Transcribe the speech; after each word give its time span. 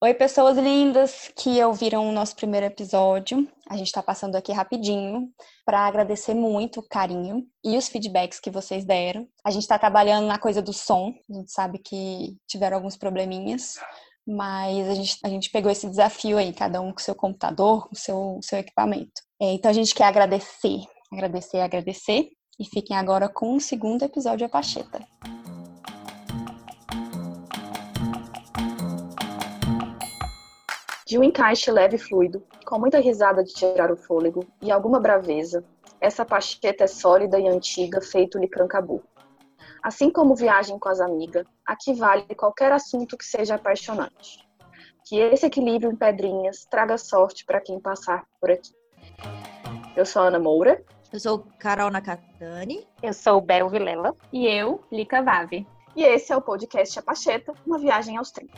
Oi, 0.00 0.14
pessoas 0.14 0.56
lindas 0.56 1.28
que 1.34 1.60
ouviram 1.64 2.08
o 2.08 2.12
nosso 2.12 2.36
primeiro 2.36 2.64
episódio. 2.64 3.48
A 3.68 3.76
gente 3.76 3.88
está 3.88 4.00
passando 4.00 4.36
aqui 4.36 4.52
rapidinho 4.52 5.28
para 5.66 5.80
agradecer 5.80 6.34
muito 6.34 6.78
o 6.78 6.88
carinho 6.88 7.44
e 7.64 7.76
os 7.76 7.88
feedbacks 7.88 8.38
que 8.38 8.48
vocês 8.48 8.84
deram. 8.84 9.26
A 9.44 9.50
gente 9.50 9.62
está 9.62 9.76
trabalhando 9.76 10.28
na 10.28 10.38
coisa 10.38 10.62
do 10.62 10.72
som, 10.72 11.12
a 11.28 11.34
gente 11.34 11.50
sabe 11.50 11.80
que 11.80 12.36
tiveram 12.46 12.76
alguns 12.76 12.96
probleminhas, 12.96 13.74
mas 14.24 14.88
a 14.88 14.94
gente, 14.94 15.18
a 15.24 15.28
gente 15.28 15.50
pegou 15.50 15.72
esse 15.72 15.90
desafio 15.90 16.38
aí, 16.38 16.52
cada 16.52 16.80
um 16.80 16.92
com 16.92 17.00
seu 17.00 17.16
computador, 17.16 17.88
com 17.88 17.96
seu, 17.96 18.38
seu 18.40 18.60
equipamento. 18.60 19.20
É, 19.42 19.52
então 19.52 19.68
a 19.68 19.74
gente 19.74 19.92
quer 19.96 20.04
agradecer, 20.04 20.78
agradecer, 21.12 21.58
agradecer, 21.58 22.28
e 22.56 22.64
fiquem 22.64 22.96
agora 22.96 23.28
com 23.28 23.56
o 23.56 23.60
segundo 23.60 24.04
episódio 24.04 24.46
A 24.46 24.48
Pacheta. 24.48 25.04
De 31.08 31.18
um 31.18 31.24
encaixe 31.24 31.70
leve 31.70 31.96
e 31.96 31.98
fluido, 31.98 32.44
com 32.66 32.78
muita 32.78 33.00
risada 33.00 33.42
de 33.42 33.54
tirar 33.54 33.90
o 33.90 33.96
fôlego 33.96 34.46
e 34.60 34.70
alguma 34.70 35.00
braveza, 35.00 35.64
essa 35.98 36.22
pacheta 36.22 36.84
é 36.84 36.86
sólida 36.86 37.40
e 37.40 37.48
antiga, 37.48 37.98
feito 38.02 38.38
licrancabu. 38.38 39.02
Assim 39.82 40.10
como 40.10 40.36
viagem 40.36 40.78
com 40.78 40.86
as 40.90 41.00
amigas, 41.00 41.46
aqui 41.64 41.94
vale 41.94 42.34
qualquer 42.34 42.72
assunto 42.72 43.16
que 43.16 43.24
seja 43.24 43.54
apaixonante. 43.54 44.46
Que 45.06 45.18
esse 45.18 45.46
equilíbrio 45.46 45.90
em 45.90 45.96
pedrinhas 45.96 46.66
traga 46.70 46.98
sorte 46.98 47.42
para 47.46 47.62
quem 47.62 47.80
passar 47.80 48.26
por 48.38 48.50
aqui. 48.50 48.74
Eu 49.96 50.04
sou 50.04 50.20
Ana 50.20 50.38
Moura. 50.38 50.84
Eu 51.10 51.18
sou 51.18 51.38
Carol 51.58 51.90
Nakatani. 51.90 52.86
Eu 53.02 53.14
sou 53.14 53.40
Bel 53.40 53.70
Vilela. 53.70 54.14
E 54.30 54.46
eu, 54.46 54.84
Lica 54.92 55.22
Vave. 55.22 55.66
E 55.96 56.04
esse 56.04 56.34
é 56.34 56.36
o 56.36 56.42
podcast 56.42 56.98
A 56.98 57.02
Pacheta, 57.02 57.54
uma 57.66 57.78
viagem 57.78 58.18
aos 58.18 58.30
30. 58.30 58.52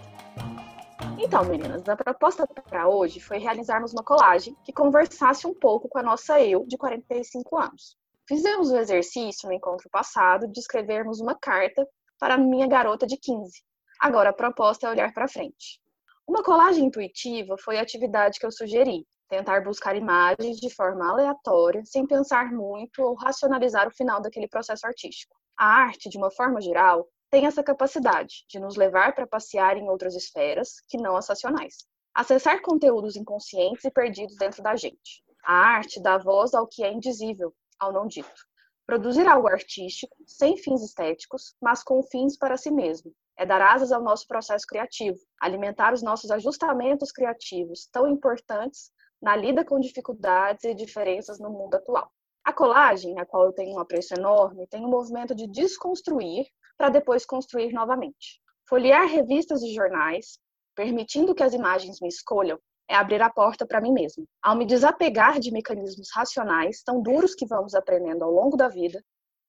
Então, 1.23 1.45
meninas, 1.45 1.87
a 1.87 1.95
proposta 1.95 2.47
para 2.47 2.89
hoje 2.89 3.21
foi 3.21 3.37
realizarmos 3.37 3.93
uma 3.93 4.03
colagem 4.03 4.57
que 4.65 4.73
conversasse 4.73 5.47
um 5.47 5.53
pouco 5.53 5.87
com 5.87 5.99
a 5.99 6.03
nossa 6.03 6.41
eu 6.41 6.65
de 6.67 6.79
45 6.79 7.59
anos. 7.59 7.95
Fizemos 8.27 8.71
o 8.71 8.77
exercício 8.79 9.47
no 9.47 9.53
encontro 9.55 9.91
passado 9.91 10.49
de 10.49 10.59
escrevermos 10.59 11.21
uma 11.21 11.35
carta 11.35 11.87
para 12.19 12.35
a 12.35 12.39
minha 12.39 12.67
garota 12.67 13.07
de 13.07 13.19
15. 13.19 13.63
Agora 14.01 14.31
a 14.31 14.33
proposta 14.33 14.87
é 14.87 14.91
olhar 14.91 15.13
para 15.13 15.29
frente. 15.29 15.79
Uma 16.27 16.43
colagem 16.43 16.87
intuitiva 16.87 17.55
foi 17.59 17.79
a 17.79 17.83
atividade 17.83 18.41
que 18.41 18.47
eu 18.47 18.51
sugeri, 18.51 19.07
tentar 19.29 19.63
buscar 19.63 19.95
imagens 19.95 20.57
de 20.57 20.75
forma 20.75 21.07
aleatória, 21.07 21.83
sem 21.85 22.07
pensar 22.07 22.51
muito 22.51 23.03
ou 23.03 23.15
racionalizar 23.15 23.87
o 23.87 23.95
final 23.95 24.23
daquele 24.23 24.49
processo 24.49 24.87
artístico. 24.87 25.37
A 25.55 25.67
arte, 25.67 26.09
de 26.09 26.17
uma 26.17 26.31
forma 26.31 26.63
geral, 26.63 27.07
tem 27.31 27.47
essa 27.47 27.63
capacidade 27.63 28.45
de 28.49 28.59
nos 28.59 28.77
levar 28.77 29.15
para 29.15 29.27
passear 29.27 29.77
em 29.77 29.89
outras 29.89 30.17
esferas 30.17 30.81
que 30.89 30.99
não 30.99 31.17
as 31.17 31.29
racionais. 31.29 31.87
Acessar 32.13 32.61
conteúdos 32.61 33.15
inconscientes 33.15 33.85
e 33.85 33.91
perdidos 33.91 34.37
dentro 34.37 34.63
da 34.63 34.75
gente. 34.75 35.23
A 35.45 35.55
arte 35.55 36.03
dá 36.03 36.19
voz 36.19 36.55
ao 36.55 36.67
que 36.67 36.83
é 36.83 36.93
indizível, 36.93 37.55
ao 37.79 37.93
não 37.93 38.07
dito. 38.07 38.29
Produzir 38.85 39.29
algo 39.29 39.47
artístico, 39.47 40.17
sem 40.27 40.57
fins 40.57 40.83
estéticos, 40.83 41.55
mas 41.63 41.85
com 41.85 42.03
fins 42.03 42.37
para 42.37 42.57
si 42.57 42.71
mesmo. 42.71 43.13
É 43.39 43.47
dar 43.47 43.63
asas 43.63 43.93
ao 43.93 44.03
nosso 44.03 44.27
processo 44.27 44.67
criativo, 44.67 45.19
alimentar 45.41 45.95
os 45.95 46.03
nossos 46.03 46.31
ajustamentos 46.33 47.13
criativos, 47.13 47.89
tão 47.93 48.09
importantes 48.09 48.91
na 49.23 49.37
lida 49.37 49.65
com 49.65 49.79
dificuldades 49.79 50.65
e 50.65 50.75
diferenças 50.75 51.39
no 51.39 51.51
mundo 51.51 51.77
atual. 51.77 52.11
A 52.43 52.53
colagem, 52.53 53.19
a 53.21 53.25
qual 53.25 53.47
eu 53.47 53.53
tenho 53.53 53.77
um 53.77 53.79
apreço 53.79 54.15
enorme, 54.15 54.67
tem 54.67 54.85
um 54.85 54.91
movimento 54.91 55.35
de 55.35 55.47
desconstruir 55.47 56.47
para 56.81 56.89
depois 56.89 57.27
construir 57.27 57.75
novamente. 57.75 58.41
Folhear 58.67 59.07
revistas 59.07 59.63
e 59.63 59.75
jornais, 59.75 60.39
permitindo 60.75 61.35
que 61.35 61.43
as 61.43 61.53
imagens 61.53 62.01
me 62.01 62.09
escolham, 62.09 62.59
é 62.89 62.95
abrir 62.95 63.21
a 63.21 63.29
porta 63.29 63.67
para 63.67 63.83
mim 63.83 63.93
mesmo. 63.93 64.25
Ao 64.43 64.57
me 64.57 64.65
desapegar 64.65 65.39
de 65.39 65.53
mecanismos 65.53 66.09
racionais 66.11 66.83
tão 66.83 67.03
duros 67.03 67.35
que 67.35 67.45
vamos 67.45 67.75
aprendendo 67.75 68.25
ao 68.25 68.31
longo 68.31 68.57
da 68.57 68.67
vida, 68.67 69.05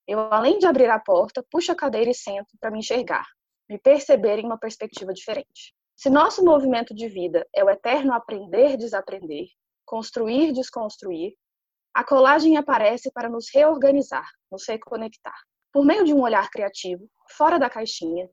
eu, 0.06 0.20
além 0.20 0.60
de 0.60 0.66
abrir 0.66 0.90
a 0.90 1.00
porta, 1.00 1.42
puxo 1.50 1.72
a 1.72 1.76
cadeira 1.76 2.12
e 2.12 2.14
sento 2.14 2.50
para 2.60 2.70
me 2.70 2.80
enxergar, 2.80 3.26
me 3.70 3.80
perceber 3.80 4.40
em 4.40 4.46
uma 4.46 4.60
perspectiva 4.60 5.14
diferente. 5.14 5.74
Se 5.96 6.10
nosso 6.10 6.44
movimento 6.44 6.94
de 6.94 7.08
vida 7.08 7.48
é 7.56 7.64
o 7.64 7.70
eterno 7.70 8.14
aprender, 8.14 8.76
desaprender, 8.76 9.46
construir, 9.86 10.52
desconstruir, 10.52 11.34
a 11.94 12.04
colagem 12.04 12.58
aparece 12.58 13.10
para 13.10 13.30
nos 13.30 13.46
reorganizar, 13.54 14.28
nos 14.52 14.68
reconectar. 14.68 15.40
Por 15.74 15.86
meio 15.86 16.04
de 16.04 16.14
um 16.14 16.22
olhar 16.22 16.50
criativo, 16.50 17.08
fora 17.30 17.58
da 17.58 17.70
caixinha, 17.70 18.30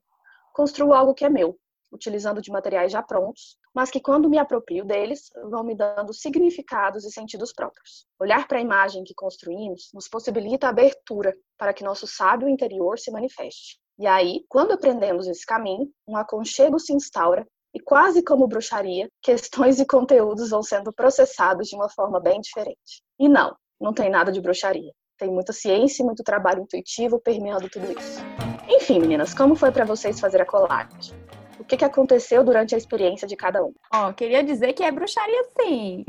construo 0.53 0.93
algo 0.93 1.13
que 1.13 1.23
é 1.23 1.29
meu, 1.29 1.57
utilizando 1.91 2.41
de 2.41 2.51
materiais 2.51 2.91
já 2.91 3.01
prontos, 3.01 3.57
mas 3.73 3.89
que 3.89 3.99
quando 3.99 4.29
me 4.29 4.37
aproprio 4.37 4.83
deles, 4.83 5.29
vão 5.49 5.63
me 5.63 5.75
dando 5.75 6.13
significados 6.13 7.05
e 7.05 7.11
sentidos 7.11 7.53
próprios. 7.53 8.05
Olhar 8.19 8.47
para 8.47 8.57
a 8.57 8.61
imagem 8.61 9.03
que 9.03 9.13
construímos 9.13 9.89
nos 9.93 10.07
possibilita 10.07 10.67
a 10.67 10.69
abertura 10.71 11.35
para 11.57 11.73
que 11.73 11.83
nosso 11.83 12.05
sábio 12.05 12.49
interior 12.49 12.99
se 12.99 13.11
manifeste. 13.11 13.79
E 13.97 14.07
aí, 14.07 14.45
quando 14.47 14.73
aprendemos 14.73 15.27
esse 15.27 15.45
caminho, 15.45 15.89
um 16.07 16.17
aconchego 16.17 16.79
se 16.79 16.93
instaura 16.93 17.45
e 17.73 17.79
quase 17.79 18.23
como 18.23 18.47
bruxaria, 18.47 19.09
questões 19.21 19.79
e 19.79 19.85
conteúdos 19.85 20.49
vão 20.49 20.63
sendo 20.63 20.91
processados 20.91 21.67
de 21.67 21.75
uma 21.75 21.89
forma 21.89 22.19
bem 22.19 22.41
diferente. 22.41 23.03
E 23.19 23.29
não, 23.29 23.55
não 23.79 23.93
tem 23.93 24.09
nada 24.09 24.31
de 24.31 24.41
bruxaria. 24.41 24.91
Tem 25.19 25.29
muita 25.29 25.51
ciência 25.51 26.01
e 26.01 26.05
muito 26.05 26.23
trabalho 26.23 26.61
intuitivo 26.63 27.19
permeando 27.19 27.69
tudo 27.69 27.91
isso. 27.91 28.21
Enfim, 28.69 29.01
meninas, 29.01 29.33
como 29.33 29.53
foi 29.53 29.69
para 29.69 29.83
vocês 29.83 30.17
fazer 30.17 30.41
a 30.41 30.45
colagem? 30.45 31.13
O 31.59 31.63
que, 31.65 31.75
que 31.75 31.83
aconteceu 31.83 32.41
durante 32.41 32.73
a 32.73 32.77
experiência 32.77 33.27
de 33.27 33.35
cada 33.35 33.61
um? 33.61 33.73
Ó, 33.93 34.09
oh, 34.09 34.13
queria 34.13 34.41
dizer 34.41 34.71
que 34.71 34.81
é 34.81 34.89
bruxaria 34.89 35.43
sim. 35.59 36.05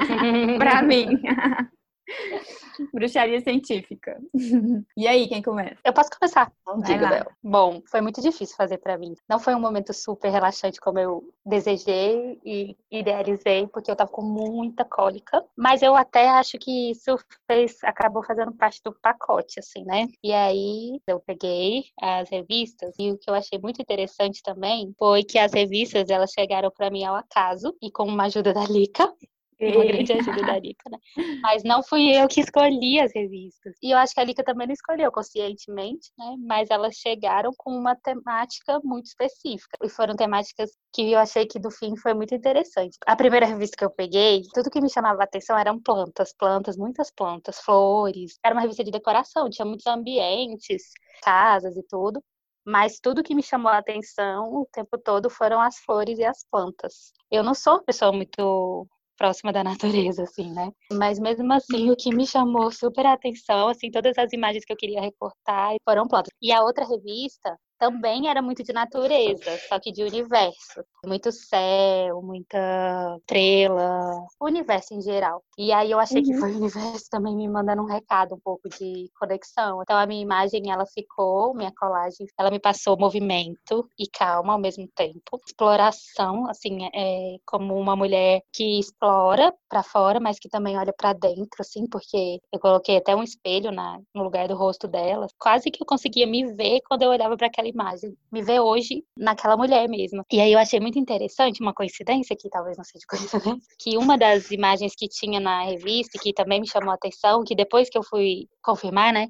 para 0.58 0.80
mim. 0.80 1.20
Bruxaria 2.92 3.40
científica. 3.40 4.18
E 4.96 5.06
aí, 5.06 5.28
quem 5.28 5.42
começa? 5.42 5.76
Eu 5.84 5.92
posso 5.92 6.10
começar. 6.10 6.50
Não 6.66 6.78
diga, 6.80 7.06
Bel. 7.06 7.26
Bom, 7.42 7.82
foi 7.86 8.00
muito 8.00 8.20
difícil 8.20 8.56
fazer 8.56 8.78
para 8.78 8.96
mim. 8.96 9.14
Não 9.28 9.38
foi 9.38 9.54
um 9.54 9.60
momento 9.60 9.92
super 9.92 10.30
relaxante 10.30 10.80
como 10.80 10.98
eu 10.98 11.22
desejei 11.44 12.40
e 12.44 12.76
idealizei, 12.90 13.66
porque 13.66 13.90
eu 13.90 13.96
tava 13.96 14.10
com 14.10 14.22
muita 14.22 14.84
cólica. 14.84 15.44
Mas 15.56 15.82
eu 15.82 15.94
até 15.94 16.28
acho 16.28 16.58
que 16.58 16.90
isso 16.90 17.18
fez, 17.46 17.78
acabou 17.82 18.22
fazendo 18.24 18.52
parte 18.52 18.80
do 18.82 18.92
pacote, 18.92 19.60
assim, 19.60 19.84
né? 19.84 20.08
E 20.22 20.32
aí 20.32 21.00
eu 21.06 21.20
peguei 21.20 21.84
as 22.00 22.30
revistas 22.30 22.94
e 22.98 23.12
o 23.12 23.18
que 23.18 23.28
eu 23.28 23.34
achei 23.34 23.58
muito 23.58 23.80
interessante 23.80 24.42
também 24.42 24.94
foi 24.98 25.24
que 25.24 25.38
as 25.38 25.52
revistas 25.52 26.08
elas 26.08 26.30
chegaram 26.30 26.70
para 26.70 26.90
mim 26.90 27.04
ao 27.04 27.14
acaso 27.14 27.76
e 27.82 27.90
com 27.90 28.04
uma 28.04 28.24
ajuda 28.24 28.52
da 28.52 28.64
Lica, 28.64 29.12
ajuda 29.60 30.42
da 30.42 30.58
Lica, 30.58 30.90
né? 30.90 30.98
Mas 31.40 31.62
não 31.64 31.82
fui 31.82 32.14
eu 32.14 32.28
que 32.28 32.40
escolhi 32.40 33.00
as 33.00 33.12
revistas. 33.14 33.74
E 33.82 33.90
eu 33.90 33.98
acho 33.98 34.14
que 34.14 34.20
a 34.20 34.24
Lica 34.24 34.44
também 34.44 34.66
não 34.66 34.74
escolheu 34.74 35.10
conscientemente, 35.10 36.12
né? 36.18 36.36
Mas 36.46 36.70
elas 36.70 36.94
chegaram 36.96 37.52
com 37.56 37.70
uma 37.70 37.96
temática 37.96 38.80
muito 38.84 39.06
específica. 39.06 39.78
E 39.82 39.88
foram 39.88 40.14
temáticas 40.14 40.70
que 40.92 41.12
eu 41.12 41.18
achei 41.18 41.46
que 41.46 41.58
do 41.58 41.70
fim 41.70 41.96
foi 41.96 42.14
muito 42.14 42.34
interessante. 42.34 42.98
A 43.06 43.16
primeira 43.16 43.46
revista 43.46 43.76
que 43.76 43.84
eu 43.84 43.90
peguei, 43.90 44.42
tudo 44.52 44.70
que 44.70 44.80
me 44.80 44.90
chamava 44.90 45.22
a 45.22 45.24
atenção 45.24 45.56
eram 45.56 45.80
plantas, 45.80 46.34
plantas, 46.36 46.76
muitas 46.76 47.10
plantas, 47.10 47.58
flores. 47.60 48.38
Era 48.44 48.54
uma 48.54 48.62
revista 48.62 48.84
de 48.84 48.90
decoração, 48.90 49.48
tinha 49.48 49.64
muitos 49.64 49.86
ambientes, 49.86 50.92
casas 51.22 51.76
e 51.76 51.82
tudo 51.88 52.22
mas 52.68 52.98
tudo 52.98 53.22
que 53.22 53.32
me 53.32 53.44
chamou 53.44 53.70
a 53.70 53.78
atenção 53.78 54.52
o 54.52 54.66
tempo 54.66 54.98
todo 54.98 55.30
foram 55.30 55.60
as 55.60 55.78
flores 55.78 56.18
e 56.18 56.24
as 56.24 56.44
plantas. 56.50 57.12
Eu 57.30 57.44
não 57.44 57.54
sou 57.54 57.74
uma 57.74 57.84
pessoa 57.84 58.10
muito 58.12 58.88
próxima 59.16 59.52
da 59.52 59.64
natureza, 59.64 60.22
assim, 60.22 60.52
né? 60.52 60.70
Mas 60.92 61.18
mesmo 61.18 61.52
assim, 61.52 61.90
o 61.90 61.96
que 61.96 62.14
me 62.14 62.26
chamou 62.26 62.70
super 62.70 63.06
a 63.06 63.12
atenção, 63.14 63.68
assim, 63.68 63.90
todas 63.90 64.16
as 64.18 64.32
imagens 64.32 64.64
que 64.64 64.72
eu 64.72 64.76
queria 64.76 65.00
recortar 65.00 65.74
foram 65.84 66.06
plantas. 66.06 66.32
E 66.40 66.52
a 66.52 66.62
outra 66.62 66.84
revista 66.84 67.56
também 67.78 68.28
era 68.28 68.40
muito 68.40 68.62
de 68.62 68.72
natureza, 68.72 69.58
só 69.68 69.78
que 69.78 69.92
de 69.92 70.02
universo. 70.02 70.84
Muito 71.04 71.30
céu, 71.30 72.20
muita 72.22 73.16
estrela, 73.20 74.26
universo 74.40 74.94
em 74.94 75.00
geral. 75.02 75.42
E 75.58 75.72
aí 75.72 75.90
eu 75.90 75.98
achei 75.98 76.20
uhum. 76.20 76.24
que 76.24 76.38
foi 76.38 76.52
o 76.52 76.56
universo 76.56 77.06
também 77.10 77.36
me 77.36 77.48
mandando 77.48 77.82
um 77.82 77.86
recado, 77.86 78.34
um 78.34 78.40
pouco 78.40 78.68
de 78.68 79.10
conexão. 79.18 79.82
Então 79.82 79.96
a 79.96 80.06
minha 80.06 80.22
imagem, 80.22 80.70
ela 80.70 80.84
ficou, 80.86 81.54
minha 81.54 81.72
colagem, 81.76 82.26
ela 82.38 82.50
me 82.50 82.58
passou 82.58 82.98
movimento 82.98 83.88
e 83.98 84.08
calma 84.08 84.54
ao 84.54 84.58
mesmo 84.58 84.88
tempo. 84.94 85.40
Exploração, 85.46 86.48
assim, 86.48 86.86
é 86.94 87.36
como 87.44 87.74
uma 87.78 87.94
mulher 87.94 88.40
que 88.52 88.80
explora 88.80 89.54
para 89.68 89.82
fora, 89.82 90.18
mas 90.18 90.38
que 90.38 90.48
também 90.48 90.78
olha 90.78 90.92
para 90.96 91.12
dentro, 91.12 91.60
assim, 91.60 91.86
porque 91.86 92.40
eu 92.52 92.58
coloquei 92.58 92.96
até 92.96 93.14
um 93.14 93.22
espelho 93.22 93.70
na, 93.70 94.00
no 94.14 94.24
lugar 94.24 94.48
do 94.48 94.56
rosto 94.56 94.88
dela. 94.88 95.26
Quase 95.38 95.70
que 95.70 95.82
eu 95.82 95.86
conseguia 95.86 96.26
me 96.26 96.52
ver 96.54 96.80
quando 96.88 97.02
eu 97.02 97.10
olhava 97.10 97.36
para 97.36 97.46
aquela 97.46 97.65
aquela 97.66 97.90
imagem, 97.90 98.16
me 98.30 98.42
ver 98.42 98.60
hoje 98.60 99.04
naquela 99.16 99.56
mulher 99.56 99.88
mesmo. 99.88 100.24
E 100.30 100.40
aí 100.40 100.52
eu 100.52 100.58
achei 100.58 100.80
muito 100.80 100.98
interessante, 100.98 101.60
uma 101.60 101.74
coincidência, 101.74 102.36
que 102.38 102.48
talvez 102.48 102.76
não 102.76 102.84
seja 102.84 103.04
coincidência, 103.08 103.74
que 103.78 103.96
uma 103.96 104.16
das 104.16 104.50
imagens 104.50 104.94
que 104.96 105.08
tinha 105.08 105.40
na 105.40 105.64
revista, 105.64 106.18
que 106.20 106.32
também 106.32 106.60
me 106.60 106.68
chamou 106.68 106.90
a 106.90 106.94
atenção, 106.94 107.44
que 107.44 107.54
depois 107.54 107.88
que 107.88 107.98
eu 107.98 108.02
fui 108.02 108.48
confirmar, 108.62 109.12
né, 109.12 109.28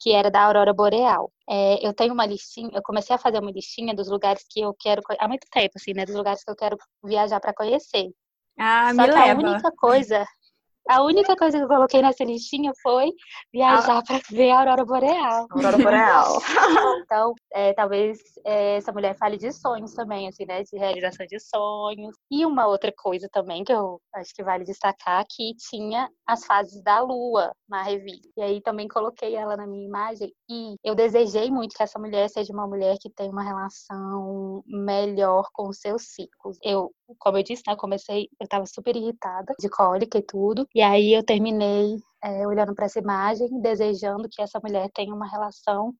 que 0.00 0.12
era 0.12 0.30
da 0.30 0.44
Aurora 0.44 0.72
Boreal. 0.72 1.32
É, 1.48 1.84
eu 1.86 1.92
tenho 1.92 2.12
uma 2.14 2.26
listinha, 2.26 2.70
eu 2.72 2.82
comecei 2.82 3.16
a 3.16 3.18
fazer 3.18 3.40
uma 3.40 3.50
listinha 3.50 3.94
dos 3.94 4.08
lugares 4.08 4.44
que 4.48 4.60
eu 4.60 4.72
quero, 4.78 5.02
há 5.18 5.26
muito 5.26 5.46
tempo, 5.50 5.72
assim, 5.76 5.92
né? 5.92 6.04
Dos 6.04 6.14
lugares 6.14 6.44
que 6.44 6.50
eu 6.50 6.54
quero 6.54 6.76
viajar 7.02 7.40
para 7.40 7.52
conhecer. 7.52 8.08
Ah, 8.56 8.92
Só 8.94 9.02
me 9.02 9.08
que 9.08 9.18
leva. 9.18 9.32
a 9.32 9.50
única 9.50 9.72
coisa 9.76 10.24
a 10.88 11.02
única 11.02 11.36
coisa 11.36 11.58
que 11.58 11.64
eu 11.64 11.68
coloquei 11.68 12.00
nessa 12.00 12.24
listinha 12.24 12.72
foi 12.82 13.10
viajar 13.52 14.02
para 14.02 14.20
ver 14.30 14.50
a 14.50 14.60
Aurora 14.60 14.84
Boreal. 14.84 15.46
Aurora 15.50 15.78
Boreal. 15.78 16.38
Então, 17.08 17.34
é, 17.52 17.72
talvez 17.72 18.18
é, 18.44 18.76
essa 18.76 18.92
mulher 18.92 19.16
fale 19.16 19.38
de 19.38 19.50
sonhos 19.52 19.94
também, 19.94 20.28
assim, 20.28 20.44
né? 20.44 20.62
De 20.62 20.76
realização 20.76 21.26
de 21.26 21.38
sonhos. 21.40 22.14
E 22.30 22.44
uma 22.44 22.66
outra 22.66 22.92
coisa 22.94 23.28
também 23.32 23.64
que 23.64 23.72
eu 23.72 24.00
acho 24.14 24.34
que 24.34 24.42
vale 24.42 24.64
destacar, 24.64 25.24
que 25.28 25.54
tinha 25.56 26.10
as 26.26 26.44
fases 26.44 26.82
da 26.82 27.00
lua 27.00 27.52
na 27.68 27.82
revista. 27.82 28.28
E 28.36 28.42
aí 28.42 28.60
também 28.60 28.88
coloquei 28.88 29.34
ela 29.34 29.56
na 29.56 29.66
minha 29.66 29.86
imagem. 29.86 30.32
E 30.50 30.76
eu 30.84 30.94
desejei 30.94 31.50
muito 31.50 31.74
que 31.74 31.82
essa 31.82 31.98
mulher 31.98 32.28
seja 32.28 32.52
uma 32.52 32.66
mulher 32.66 32.96
que 33.00 33.10
tenha 33.10 33.30
uma 33.30 33.42
relação 33.42 34.62
melhor 34.66 35.48
com 35.52 35.68
os 35.68 35.78
seus 35.78 36.02
ciclos. 36.02 36.58
Eu, 36.62 36.92
como 37.18 37.38
eu 37.38 37.42
disse, 37.42 37.62
né? 37.66 37.72
Eu 37.72 37.76
comecei, 37.76 38.28
eu 38.40 38.48
tava 38.48 38.66
super 38.66 38.94
irritada 38.96 39.54
de 39.58 39.68
cólica 39.68 40.18
e 40.18 40.22
tudo. 40.22 40.68
E 40.74 40.82
aí 40.82 41.12
eu 41.12 41.24
terminei 41.24 41.96
é, 42.22 42.46
olhando 42.46 42.74
para 42.74 42.86
essa 42.86 42.98
imagem, 42.98 43.60
desejando 43.60 44.28
que 44.30 44.42
essa 44.42 44.60
mulher 44.62 44.90
tenha 44.94 45.14
uma 45.14 45.28
relação 45.28 45.94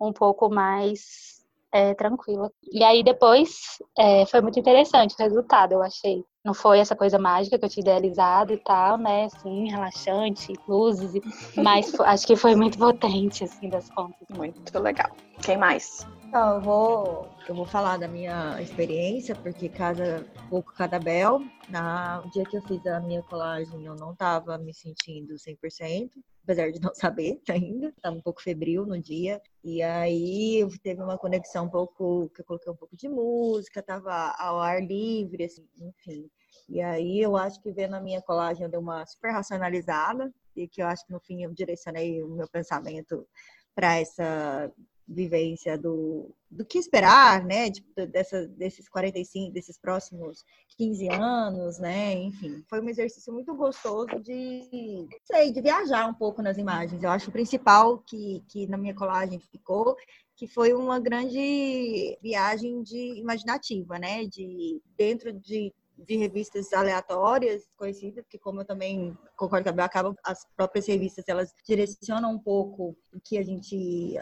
um 0.00 0.12
pouco 0.12 0.48
mais 0.48 1.43
é, 1.74 1.92
tranquila. 1.92 2.48
E 2.72 2.84
aí 2.84 3.02
depois 3.02 3.78
é, 3.98 4.24
foi 4.26 4.40
muito 4.40 4.60
interessante 4.60 5.16
o 5.18 5.22
resultado, 5.22 5.72
eu 5.72 5.82
achei. 5.82 6.24
Não 6.44 6.54
foi 6.54 6.78
essa 6.78 6.94
coisa 6.94 7.18
mágica 7.18 7.58
que 7.58 7.64
eu 7.64 7.68
tinha 7.68 7.82
idealizado 7.82 8.52
e 8.52 8.58
tal, 8.58 8.96
né? 8.96 9.24
Assim, 9.24 9.68
relaxante, 9.70 10.52
luzes, 10.68 11.20
mas 11.56 11.98
acho 11.98 12.26
que 12.26 12.36
foi 12.36 12.54
muito 12.54 12.78
potente, 12.78 13.42
assim, 13.42 13.68
das 13.68 13.90
contas. 13.90 14.28
Muito 14.36 14.78
legal. 14.78 15.10
Quem 15.42 15.56
mais? 15.56 16.06
Então, 16.28 16.56
eu 16.56 16.60
vou, 16.60 17.28
eu 17.48 17.54
vou 17.54 17.64
falar 17.64 17.96
da 17.96 18.06
minha 18.06 18.60
experiência, 18.60 19.34
porque 19.34 19.68
cada 19.68 20.24
pouco 20.48 20.72
cada 20.74 21.00
bel. 21.00 21.42
Na, 21.68 22.22
o 22.24 22.30
dia 22.30 22.44
que 22.44 22.56
eu 22.56 22.62
fiz 22.62 22.86
a 22.86 23.00
minha 23.00 23.22
colagem, 23.22 23.84
eu 23.84 23.96
não 23.96 24.12
estava 24.12 24.58
me 24.58 24.72
sentindo 24.72 25.34
100%, 25.34 26.10
apesar 26.44 26.70
de 26.70 26.80
não 26.80 26.94
saber 26.94 27.40
ainda. 27.48 27.88
Estava 27.88 28.16
um 28.16 28.20
pouco 28.20 28.40
febril 28.40 28.86
no 28.86 29.00
dia. 29.00 29.42
E 29.64 29.82
aí 29.82 30.66
teve 30.82 31.02
uma 31.02 31.18
conexão 31.18 31.64
um 31.64 31.70
pouco, 31.70 32.30
que 32.34 32.42
eu 32.42 32.44
coloquei 32.44 32.72
um 32.72 32.76
pouco 32.76 32.96
de 32.96 33.08
música, 33.08 33.80
estava 33.80 34.34
ao 34.38 34.60
ar 34.60 34.82
livre, 34.82 35.44
assim, 35.44 35.66
enfim. 35.80 36.30
E 36.68 36.80
aí 36.80 37.20
eu 37.20 37.36
acho 37.36 37.60
que 37.60 37.72
vendo 37.72 37.94
a 37.94 38.00
minha 38.00 38.22
colagem 38.22 38.64
eu 38.64 38.70
dei 38.70 38.78
uma 38.78 39.04
super 39.06 39.32
racionalizada, 39.32 40.32
e 40.54 40.68
que 40.68 40.80
eu 40.80 40.86
acho 40.86 41.04
que 41.04 41.12
no 41.12 41.20
fim 41.20 41.42
eu 41.42 41.52
direcionei 41.52 42.22
o 42.22 42.28
meu 42.28 42.48
pensamento 42.48 43.26
para 43.74 43.96
essa 43.98 44.70
vivência 45.06 45.76
do, 45.76 46.34
do 46.50 46.64
que 46.64 46.78
esperar, 46.78 47.44
né? 47.44 47.70
Tipo, 47.70 48.06
dessa, 48.06 48.46
desses 48.48 48.88
45, 48.88 49.52
desses 49.52 49.78
próximos 49.78 50.44
15 50.76 51.08
anos, 51.10 51.78
né? 51.78 52.14
Enfim, 52.14 52.64
foi 52.68 52.80
um 52.80 52.88
exercício 52.88 53.32
muito 53.32 53.54
gostoso 53.54 54.18
de, 54.20 55.06
sei, 55.24 55.52
de 55.52 55.60
viajar 55.60 56.06
um 56.06 56.14
pouco 56.14 56.42
nas 56.42 56.58
imagens. 56.58 57.02
Eu 57.02 57.10
acho 57.10 57.30
o 57.30 57.32
principal 57.32 57.98
que, 57.98 58.42
que 58.48 58.66
na 58.66 58.76
minha 58.76 58.94
colagem 58.94 59.38
ficou 59.38 59.96
que 60.36 60.48
foi 60.48 60.72
uma 60.72 60.98
grande 60.98 62.18
viagem 62.20 62.82
de 62.82 63.20
imaginativa, 63.20 63.98
né? 63.98 64.24
De 64.24 64.80
dentro 64.96 65.32
de 65.32 65.72
de 65.96 66.16
revistas 66.16 66.72
aleatórias 66.72 67.62
conhecidas, 67.76 68.24
porque 68.24 68.38
como 68.38 68.60
eu 68.60 68.64
também 68.64 69.16
concordo 69.36 69.72
com 69.72 69.80
a 69.80 69.84
acaba 69.84 70.14
as 70.24 70.44
próprias 70.56 70.86
revistas 70.86 71.24
elas 71.28 71.54
direcionam 71.66 72.32
um 72.32 72.38
pouco 72.38 72.96
o 73.12 73.20
que 73.20 73.38
a 73.38 73.42
gente 73.42 74.18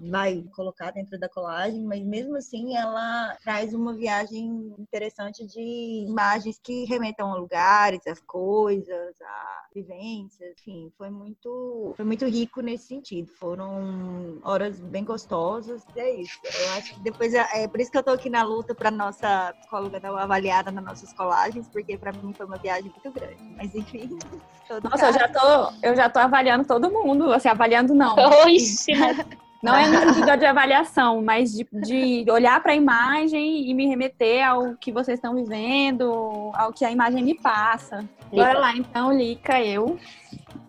vai 0.00 0.44
colocar 0.54 0.90
dentro 0.90 1.18
da 1.18 1.28
colagem, 1.28 1.84
mas 1.84 2.02
mesmo 2.02 2.36
assim 2.36 2.76
ela 2.76 3.36
traz 3.42 3.74
uma 3.74 3.92
viagem 3.94 4.74
interessante 4.78 5.46
de 5.46 6.06
imagens 6.08 6.58
que 6.62 6.84
remetam 6.84 7.32
a 7.32 7.36
lugares, 7.36 8.06
às 8.06 8.20
coisas, 8.20 9.14
a 9.20 9.64
vivências, 9.74 10.54
enfim, 10.58 10.90
foi 10.96 11.10
muito, 11.10 11.92
foi 11.96 12.04
muito 12.04 12.24
rico 12.26 12.60
nesse 12.60 12.88
sentido. 12.88 13.30
Foram 13.38 14.38
horas 14.42 14.80
bem 14.80 15.04
gostosas. 15.04 15.84
E 15.94 16.00
é 16.00 16.20
isso. 16.20 16.38
Eu 16.44 16.70
acho 16.72 16.94
que 16.94 17.00
depois 17.00 17.34
é, 17.34 17.46
é 17.62 17.68
por 17.68 17.80
isso 17.80 17.90
que 17.90 17.98
eu 17.98 18.02
tô 18.02 18.10
aqui 18.10 18.30
na 18.30 18.42
luta 18.42 18.74
para 18.74 18.90
nossa 18.90 19.54
psicóloga 19.58 20.00
dar 20.00 20.12
uma 20.12 20.22
avaliada 20.22 20.70
nas 20.70 20.84
nossas 20.84 21.12
colagens, 21.12 21.68
porque 21.68 21.96
para 21.98 22.12
mim 22.12 22.32
foi 22.32 22.46
uma 22.46 22.58
viagem 22.58 22.90
muito 22.90 23.12
grande. 23.12 23.42
Mas 23.56 23.74
enfim. 23.74 24.18
Nossa, 24.84 25.06
eu 25.06 25.12
já 25.12 25.28
tô, 25.28 25.72
eu 25.82 25.96
já 25.96 26.08
tô 26.08 26.20
avaliando 26.20 26.64
todo 26.64 26.92
mundo, 26.92 27.32
assim, 27.32 27.48
avaliando 27.48 27.92
não. 27.92 28.14
Oxi, 28.14 28.92
né? 28.92 29.16
Não 29.62 29.76
é 29.76 29.86
no 29.86 30.14
sentido 30.14 30.36
de 30.38 30.46
avaliação, 30.46 31.22
mas 31.22 31.52
de, 31.52 31.66
de 31.82 32.30
olhar 32.30 32.62
para 32.62 32.72
a 32.72 32.74
imagem 32.74 33.68
e 33.68 33.74
me 33.74 33.86
remeter 33.86 34.48
ao 34.48 34.74
que 34.76 34.90
vocês 34.90 35.18
estão 35.18 35.34
vivendo, 35.34 36.50
ao 36.54 36.72
que 36.72 36.84
a 36.84 36.90
imagem 36.90 37.22
me 37.22 37.34
passa. 37.34 38.08
Bora 38.32 38.58
lá, 38.58 38.74
então, 38.74 39.12
Lica, 39.12 39.60
eu, 39.60 39.98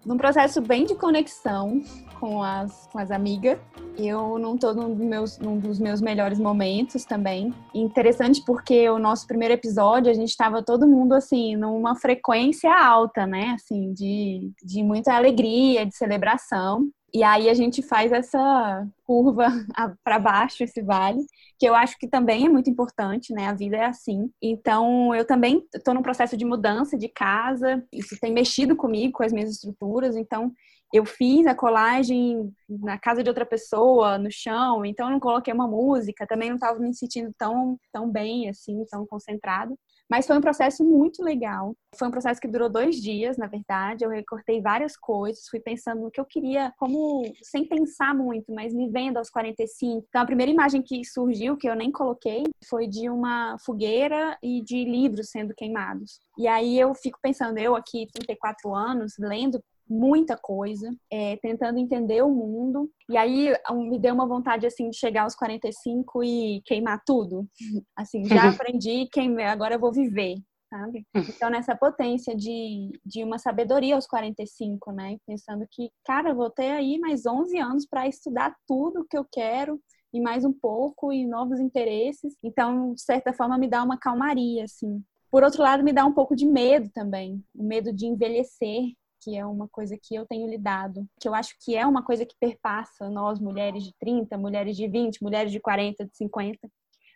num 0.06 0.18
processo 0.18 0.60
bem 0.62 0.86
de 0.86 0.96
conexão 0.96 1.82
com 2.22 2.44
as, 2.44 2.88
com 2.92 3.00
as 3.00 3.10
amigas. 3.10 3.58
Eu 3.98 4.38
não 4.38 4.56
tô 4.56 4.74
num 4.74 4.94
dos, 4.94 5.06
meus, 5.06 5.40
num 5.40 5.58
dos 5.58 5.80
meus 5.80 6.00
melhores 6.00 6.40
momentos 6.40 7.04
também. 7.04 7.54
Interessante 7.74 8.44
porque 8.46 8.88
o 8.90 9.00
nosso 9.00 9.26
primeiro 9.26 9.56
episódio, 9.56 10.12
a 10.12 10.14
gente 10.14 10.30
estava 10.30 10.64
todo 10.64 10.88
mundo, 10.88 11.14
assim, 11.14 11.56
numa 11.56 11.96
frequência 11.96 12.72
alta, 12.72 13.26
né? 13.26 13.56
Assim, 13.56 13.92
de, 13.92 14.52
de 14.64 14.84
muita 14.84 15.16
alegria, 15.16 15.86
de 15.86 15.96
celebração. 15.96 16.88
E 17.14 17.24
aí 17.24 17.50
a 17.50 17.54
gente 17.54 17.82
faz 17.82 18.12
essa 18.12 18.88
curva 19.06 19.48
para 20.04 20.18
baixo, 20.18 20.64
esse 20.64 20.82
vale, 20.82 21.20
que 21.60 21.66
eu 21.68 21.76
acho 21.76 21.98
que 21.98 22.08
também 22.08 22.46
é 22.46 22.50
muito 22.50 22.70
importante, 22.70 23.34
né? 23.34 23.48
A 23.48 23.54
vida 23.54 23.76
é 23.78 23.86
assim. 23.86 24.32
Então, 24.42 25.14
eu 25.14 25.26
também 25.26 25.68
estou 25.76 25.94
num 25.94 26.02
processo 26.02 26.38
de 26.38 26.46
mudança 26.46 26.98
de 26.98 27.10
casa, 27.10 27.84
isso 27.92 28.18
tem 28.22 28.32
mexido 28.32 28.76
comigo, 28.76 29.14
com 29.14 29.24
as 29.24 29.34
minhas 29.34 29.52
estruturas, 29.52 30.16
então 30.16 30.54
eu 30.94 31.06
fiz 31.06 31.48
a 31.48 31.56
colagem 31.56 32.54
na 32.68 32.98
casa 33.00 33.24
de 33.24 33.30
outra 33.30 33.46
pessoa, 33.46 34.18
no 34.18 34.30
chão, 34.32 34.86
então 34.86 35.08
eu 35.08 35.12
não 35.14 35.20
coloquei 35.20 35.54
uma 35.54 35.68
música, 35.68 36.28
também 36.28 36.50
não 36.50 36.56
estava 36.58 36.80
me 36.80 36.94
sentindo 36.94 37.34
tão, 37.38 37.78
tão 37.94 38.10
bem, 38.10 38.50
assim, 38.50 38.86
tão 38.90 39.06
concentrada. 39.06 39.74
Mas 40.12 40.28
foi 40.28 40.38
um 40.38 40.42
processo 40.42 40.84
muito 40.84 41.24
legal. 41.24 41.74
Foi 41.96 42.06
um 42.06 42.12
processo 42.12 42.42
que 42.42 42.48
durou 42.48 42.70
dois 42.70 42.98
dias, 42.98 43.38
na 43.38 43.48
verdade. 43.48 44.04
Eu 44.04 44.10
recortei 44.10 44.62
várias 44.62 44.98
coisas, 44.98 45.48
fui 45.50 45.62
pensando 45.62 46.02
no 46.02 46.12
que 46.12 46.20
eu 46.20 46.26
queria, 46.26 46.74
como 46.78 47.24
sem 47.42 47.66
pensar 47.66 48.14
muito, 48.14 48.54
mas 48.54 48.74
me 48.74 48.90
vendo 48.90 49.16
aos 49.16 49.30
45. 49.30 50.06
Então, 50.10 50.22
a 50.22 50.26
primeira 50.26 50.52
imagem 50.52 50.82
que 50.82 51.06
surgiu, 51.06 51.56
que 51.56 51.70
eu 51.70 51.76
nem 51.78 51.94
coloquei, 51.94 52.44
foi 52.68 52.88
de 52.88 53.10
uma 53.10 53.56
fogueira 53.66 54.38
e 54.44 54.62
de 54.62 54.84
livros 54.84 55.30
sendo 55.30 55.54
queimados. 55.56 56.20
E 56.38 56.46
aí 56.46 56.78
eu 56.78 56.94
fico 56.94 57.18
pensando, 57.22 57.58
eu 57.58 57.74
aqui, 57.74 58.06
34 58.14 58.76
anos, 58.76 59.14
lendo 59.18 59.64
muita 59.92 60.38
coisa, 60.38 60.90
é, 61.12 61.36
tentando 61.38 61.78
entender 61.78 62.24
o 62.24 62.30
mundo. 62.30 62.90
E 63.10 63.18
aí 63.18 63.54
me 63.72 64.00
deu 64.00 64.14
uma 64.14 64.26
vontade 64.26 64.66
assim 64.66 64.90
de 64.90 64.98
chegar 64.98 65.24
aos 65.24 65.36
45 65.36 66.24
e 66.24 66.62
queimar 66.66 67.02
tudo. 67.06 67.46
Assim, 67.96 68.24
já 68.26 68.36
aprendi, 68.50 69.10
queimei, 69.12 69.46
agora 69.46 69.76
eu 69.76 69.80
vou 69.80 69.92
viver. 69.92 70.38
Sabe? 70.70 71.06
Então, 71.36 71.50
nessa 71.50 71.76
potência 71.76 72.34
de, 72.34 72.98
de 73.06 73.24
uma 73.24 73.38
sabedoria 73.38 73.96
aos 73.96 74.08
45, 74.08 74.92
né? 74.94 75.18
Pensando 75.28 75.68
que, 75.70 75.92
cara, 76.06 76.34
vou 76.34 76.50
ter 76.50 76.72
aí 76.72 76.98
mais 76.98 77.26
11 77.26 77.58
anos 77.58 77.86
para 77.86 78.08
estudar 78.08 78.56
tudo 78.66 79.06
que 79.10 79.18
eu 79.18 79.26
quero 79.30 79.78
e 80.14 80.22
mais 80.22 80.46
um 80.46 80.54
pouco 80.54 81.12
e 81.12 81.26
novos 81.28 81.60
interesses. 81.60 82.38
Então, 82.42 82.94
de 82.94 83.02
certa 83.02 83.34
forma, 83.34 83.58
me 83.58 83.68
dá 83.68 83.84
uma 83.84 83.98
calmaria, 83.98 84.64
assim. 84.64 85.04
Por 85.30 85.44
outro 85.44 85.62
lado, 85.62 85.84
me 85.84 85.94
dá 85.94 86.06
um 86.06 86.14
pouco 86.14 86.36
de 86.36 86.46
medo 86.46 86.90
também, 86.94 87.42
o 87.56 87.64
medo 87.64 87.94
de 87.94 88.06
envelhecer, 88.06 88.94
que 89.22 89.38
é 89.38 89.46
uma 89.46 89.68
coisa 89.68 89.98
que 90.02 90.16
eu 90.16 90.26
tenho 90.26 90.50
lidado, 90.50 91.08
que 91.20 91.28
eu 91.28 91.36
acho 91.36 91.56
que 91.64 91.76
é 91.76 91.86
uma 91.86 92.04
coisa 92.04 92.26
que 92.26 92.36
perpassa 92.40 93.10
nós, 93.10 93.40
mulheres 93.40 93.84
de 93.84 93.94
30, 94.00 94.38
mulheres 94.38 94.76
de 94.76 94.88
20, 94.88 95.22
mulheres 95.22 95.52
de 95.52 95.60
40, 95.60 96.06
de 96.06 96.18
50, 96.18 96.70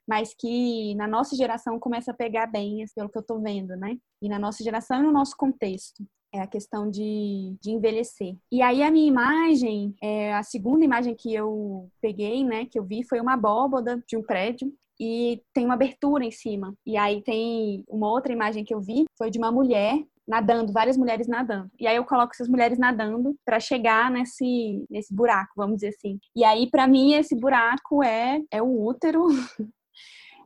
mas 0.07 0.33
que 0.33 0.93
na 0.95 1.07
nossa 1.07 1.35
geração 1.35 1.79
começa 1.79 2.11
a 2.11 2.13
pegar 2.13 2.47
bem, 2.47 2.83
assim, 2.83 2.93
pelo 2.95 3.09
que 3.09 3.17
eu 3.17 3.23
tô 3.23 3.39
vendo, 3.39 3.75
né? 3.75 3.97
E 4.21 4.29
na 4.29 4.37
nossa 4.37 4.63
geração 4.63 4.99
e 4.99 5.03
no 5.03 5.11
nosso 5.11 5.35
contexto. 5.35 6.05
É 6.33 6.41
a 6.41 6.47
questão 6.47 6.89
de, 6.89 7.55
de 7.61 7.71
envelhecer. 7.71 8.35
E 8.51 8.61
aí 8.61 8.83
a 8.83 8.91
minha 8.91 9.07
imagem, 9.07 9.95
é, 10.03 10.33
a 10.33 10.43
segunda 10.43 10.83
imagem 10.83 11.15
que 11.15 11.33
eu 11.33 11.89
peguei, 12.01 12.43
né, 12.43 12.65
que 12.65 12.77
eu 12.77 12.83
vi, 12.83 13.05
foi 13.07 13.21
uma 13.21 13.35
abóboda 13.35 14.03
de 14.05 14.17
um 14.17 14.21
prédio 14.21 14.69
e 14.99 15.41
tem 15.53 15.63
uma 15.63 15.75
abertura 15.75 16.25
em 16.25 16.31
cima. 16.31 16.75
E 16.85 16.97
aí 16.97 17.21
tem 17.21 17.85
uma 17.87 18.09
outra 18.11 18.33
imagem 18.33 18.65
que 18.65 18.73
eu 18.73 18.81
vi, 18.81 19.05
foi 19.17 19.29
de 19.29 19.37
uma 19.37 19.49
mulher 19.49 20.03
nadando, 20.27 20.73
várias 20.73 20.97
mulheres 20.97 21.27
nadando. 21.27 21.69
E 21.79 21.87
aí 21.87 21.95
eu 21.95 22.05
coloco 22.05 22.31
essas 22.33 22.47
mulheres 22.47 22.77
nadando 22.77 23.35
para 23.45 23.59
chegar 23.59 24.09
nesse 24.11 24.85
nesse 24.89 25.13
buraco, 25.13 25.53
vamos 25.55 25.77
dizer 25.77 25.89
assim. 25.89 26.19
E 26.35 26.43
aí 26.43 26.69
para 26.69 26.87
mim 26.87 27.13
esse 27.13 27.35
buraco 27.35 28.03
é 28.03 28.41
é 28.51 28.61
o 28.61 28.85
útero 28.85 29.25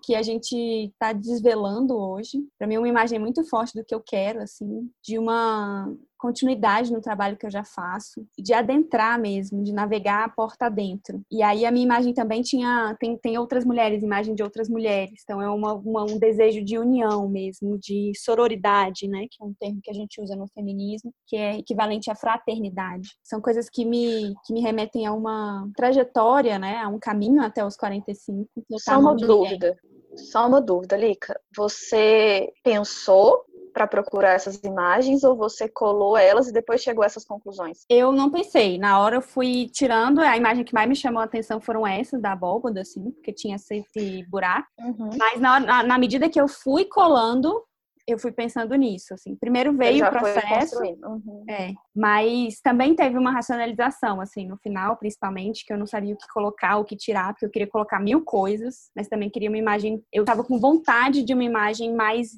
que 0.03 0.15
a 0.15 0.21
gente 0.21 0.55
está 0.55 1.13
desvelando 1.13 1.95
hoje. 1.95 2.39
Para 2.57 2.67
mim 2.67 2.75
é 2.75 2.79
uma 2.79 2.87
imagem 2.87 3.19
muito 3.19 3.43
forte 3.47 3.73
do 3.77 3.85
que 3.85 3.93
eu 3.93 4.01
quero, 4.01 4.41
assim, 4.41 4.89
de 5.03 5.19
uma 5.19 5.93
continuidade 6.19 6.91
no 6.91 7.01
trabalho 7.01 7.37
que 7.37 7.45
eu 7.45 7.49
já 7.49 7.63
faço, 7.63 8.25
de 8.37 8.53
adentrar 8.53 9.19
mesmo, 9.19 9.63
de 9.63 9.71
navegar 9.71 10.25
a 10.25 10.29
porta 10.29 10.69
dentro. 10.69 11.21
E 11.31 11.41
aí 11.41 11.65
a 11.65 11.71
minha 11.71 11.85
imagem 11.85 12.13
também 12.13 12.41
tinha 12.41 12.95
tem, 12.99 13.17
tem 13.17 13.37
outras 13.37 13.63
mulheres, 13.65 14.03
imagem 14.03 14.35
de 14.35 14.43
outras 14.43 14.69
mulheres. 14.69 15.21
Então 15.23 15.41
é 15.41 15.49
uma, 15.49 15.73
uma, 15.73 16.03
um 16.03 16.19
desejo 16.19 16.63
de 16.63 16.77
união 16.77 17.27
mesmo, 17.29 17.79
de 17.79 18.11
sororidade, 18.17 19.07
né, 19.07 19.25
que 19.31 19.41
é 19.41 19.45
um 19.45 19.53
termo 19.57 19.79
que 19.81 19.89
a 19.89 19.93
gente 19.93 20.21
usa 20.21 20.35
no 20.35 20.47
feminismo, 20.47 21.13
que 21.25 21.37
é 21.37 21.57
equivalente 21.57 22.11
à 22.11 22.15
fraternidade. 22.15 23.09
São 23.23 23.39
coisas 23.39 23.69
que 23.69 23.85
me 23.85 24.33
que 24.45 24.53
me 24.53 24.61
remetem 24.61 25.05
a 25.05 25.13
uma 25.13 25.69
trajetória, 25.75 26.59
né, 26.59 26.77
a 26.77 26.89
um 26.89 26.99
caminho 26.99 27.41
até 27.41 27.65
os 27.65 27.77
45. 27.77 28.49
Só 28.77 28.99
uma 28.99 29.15
dúvida. 29.15 29.77
Só 30.15 30.47
uma 30.47 30.59
dúvida, 30.59 30.97
Lica. 30.97 31.39
Você 31.55 32.51
pensou 32.63 33.45
para 33.73 33.87
procurar 33.87 34.33
essas 34.33 34.57
imagens 34.63 35.23
ou 35.23 35.35
você 35.35 35.67
colou 35.67 36.17
elas 36.17 36.47
e 36.47 36.53
depois 36.53 36.81
chegou 36.81 37.03
a 37.03 37.05
essas 37.05 37.25
conclusões? 37.25 37.85
Eu 37.89 38.11
não 38.11 38.29
pensei. 38.29 38.77
Na 38.77 38.99
hora 38.99 39.17
eu 39.17 39.21
fui 39.21 39.69
tirando, 39.71 40.19
a 40.19 40.37
imagem 40.37 40.63
que 40.63 40.73
mais 40.73 40.87
me 40.87 40.95
chamou 40.95 41.21
a 41.21 41.25
atenção 41.25 41.59
foram 41.61 41.85
essas 41.85 42.21
da 42.21 42.31
abóbada, 42.31 42.81
assim, 42.81 43.11
porque 43.11 43.33
tinha 43.33 43.55
esse 43.55 44.23
buraco. 44.27 44.67
Uhum. 44.79 45.09
Mas 45.17 45.39
na, 45.39 45.59
na, 45.59 45.83
na, 45.83 45.97
medida 45.97 46.29
que 46.29 46.39
eu 46.39 46.47
fui 46.47 46.85
colando, 46.85 47.63
eu 48.07 48.17
fui 48.17 48.31
pensando 48.31 48.73
nisso, 48.75 49.13
assim. 49.13 49.35
Primeiro 49.35 49.73
veio 49.73 50.05
o 50.05 50.09
processo, 50.09 50.79
uhum. 50.81 51.43
é, 51.47 51.73
mas 51.95 52.59
também 52.61 52.95
teve 52.95 53.17
uma 53.17 53.31
racionalização, 53.31 54.19
assim, 54.19 54.47
no 54.47 54.57
final, 54.57 54.97
principalmente, 54.97 55.65
que 55.65 55.71
eu 55.71 55.77
não 55.77 55.85
sabia 55.85 56.13
o 56.13 56.17
que 56.17 56.27
colocar, 56.33 56.77
o 56.77 56.85
que 56.85 56.95
tirar, 56.95 57.33
porque 57.33 57.45
eu 57.45 57.49
queria 57.49 57.67
colocar 57.67 57.99
mil 57.99 58.23
coisas, 58.23 58.89
mas 58.95 59.07
também 59.07 59.29
queria 59.29 59.49
uma 59.49 59.57
imagem, 59.57 60.03
eu 60.11 60.25
tava 60.25 60.43
com 60.43 60.59
vontade 60.59 61.23
de 61.23 61.33
uma 61.33 61.43
imagem 61.43 61.93
mais, 61.93 62.35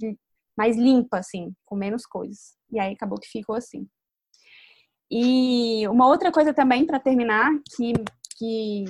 mais 0.57 0.77
limpa, 0.77 1.19
assim, 1.19 1.53
com 1.65 1.75
menos 1.75 2.05
coisas. 2.05 2.55
E 2.71 2.79
aí 2.79 2.93
acabou 2.93 3.19
que 3.19 3.27
ficou 3.27 3.55
assim. 3.55 3.87
E 5.09 5.87
uma 5.89 6.07
outra 6.07 6.31
coisa 6.31 6.53
também, 6.53 6.85
para 6.85 6.99
terminar, 6.99 7.51
que, 7.75 7.93
que, 8.37 8.85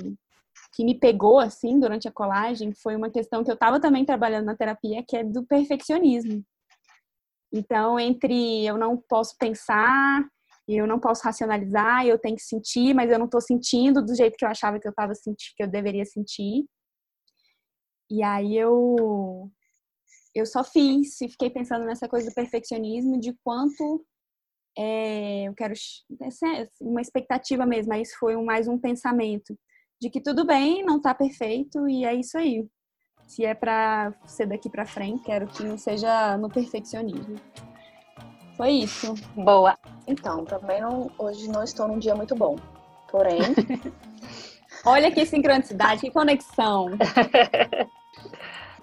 que 0.74 0.84
me 0.84 0.98
pegou, 0.98 1.40
assim, 1.40 1.80
durante 1.80 2.06
a 2.06 2.12
colagem, 2.12 2.72
foi 2.72 2.94
uma 2.94 3.10
questão 3.10 3.42
que 3.42 3.50
eu 3.50 3.54
estava 3.54 3.80
também 3.80 4.04
trabalhando 4.04 4.46
na 4.46 4.56
terapia, 4.56 5.04
que 5.06 5.16
é 5.16 5.24
do 5.24 5.44
perfeccionismo. 5.44 6.44
Então, 7.52 7.98
entre 7.98 8.64
eu 8.64 8.78
não 8.78 8.96
posso 8.96 9.36
pensar, 9.36 10.24
eu 10.66 10.86
não 10.86 10.98
posso 10.98 11.24
racionalizar, 11.24 12.06
eu 12.06 12.18
tenho 12.18 12.36
que 12.36 12.42
sentir, 12.42 12.94
mas 12.94 13.10
eu 13.10 13.18
não 13.18 13.26
estou 13.26 13.40
sentindo 13.40 14.02
do 14.02 14.14
jeito 14.14 14.36
que 14.36 14.44
eu 14.44 14.48
achava 14.48 14.78
que 14.78 14.86
eu 14.86 14.90
estava 14.90 15.14
sentindo, 15.14 15.54
que 15.56 15.62
eu 15.62 15.68
deveria 15.68 16.04
sentir. 16.04 16.64
E 18.10 18.22
aí 18.22 18.56
eu 18.56 19.50
eu 20.34 20.46
só 20.46 20.64
fiz 20.64 21.20
e 21.20 21.28
fiquei 21.28 21.50
pensando 21.50 21.84
nessa 21.84 22.08
coisa 22.08 22.28
do 22.28 22.34
perfeccionismo, 22.34 23.20
de 23.20 23.34
quanto 23.44 24.04
é, 24.76 25.44
eu 25.44 25.54
quero 25.54 25.74
é 25.74 26.68
uma 26.80 27.00
expectativa 27.00 27.66
mesmo, 27.66 27.90
mas 27.90 28.14
foi 28.14 28.36
mais 28.42 28.68
um 28.68 28.78
pensamento 28.78 29.56
de 30.00 30.10
que 30.10 30.20
tudo 30.20 30.46
bem, 30.46 30.84
não 30.84 30.96
está 30.96 31.14
perfeito 31.14 31.88
e 31.88 32.04
é 32.04 32.14
isso 32.14 32.36
aí 32.38 32.66
se 33.32 33.46
é 33.46 33.54
para 33.54 34.12
ser 34.26 34.46
daqui 34.46 34.68
para 34.68 34.84
frente, 34.84 35.22
quero 35.22 35.46
que 35.46 35.62
não 35.62 35.78
seja 35.78 36.36
no 36.36 36.50
perfeccionismo. 36.50 37.36
Foi 38.58 38.70
isso. 38.70 39.14
Boa. 39.34 39.78
Então, 40.06 40.44
também 40.44 40.82
não, 40.82 41.10
hoje 41.18 41.48
não 41.48 41.62
estou 41.62 41.88
num 41.88 41.98
dia 41.98 42.14
muito 42.14 42.34
bom. 42.34 42.56
Porém. 43.10 43.40
Olha 44.84 45.10
que 45.10 45.24
sincronicidade, 45.24 46.02
que 46.02 46.10
conexão. 46.10 46.90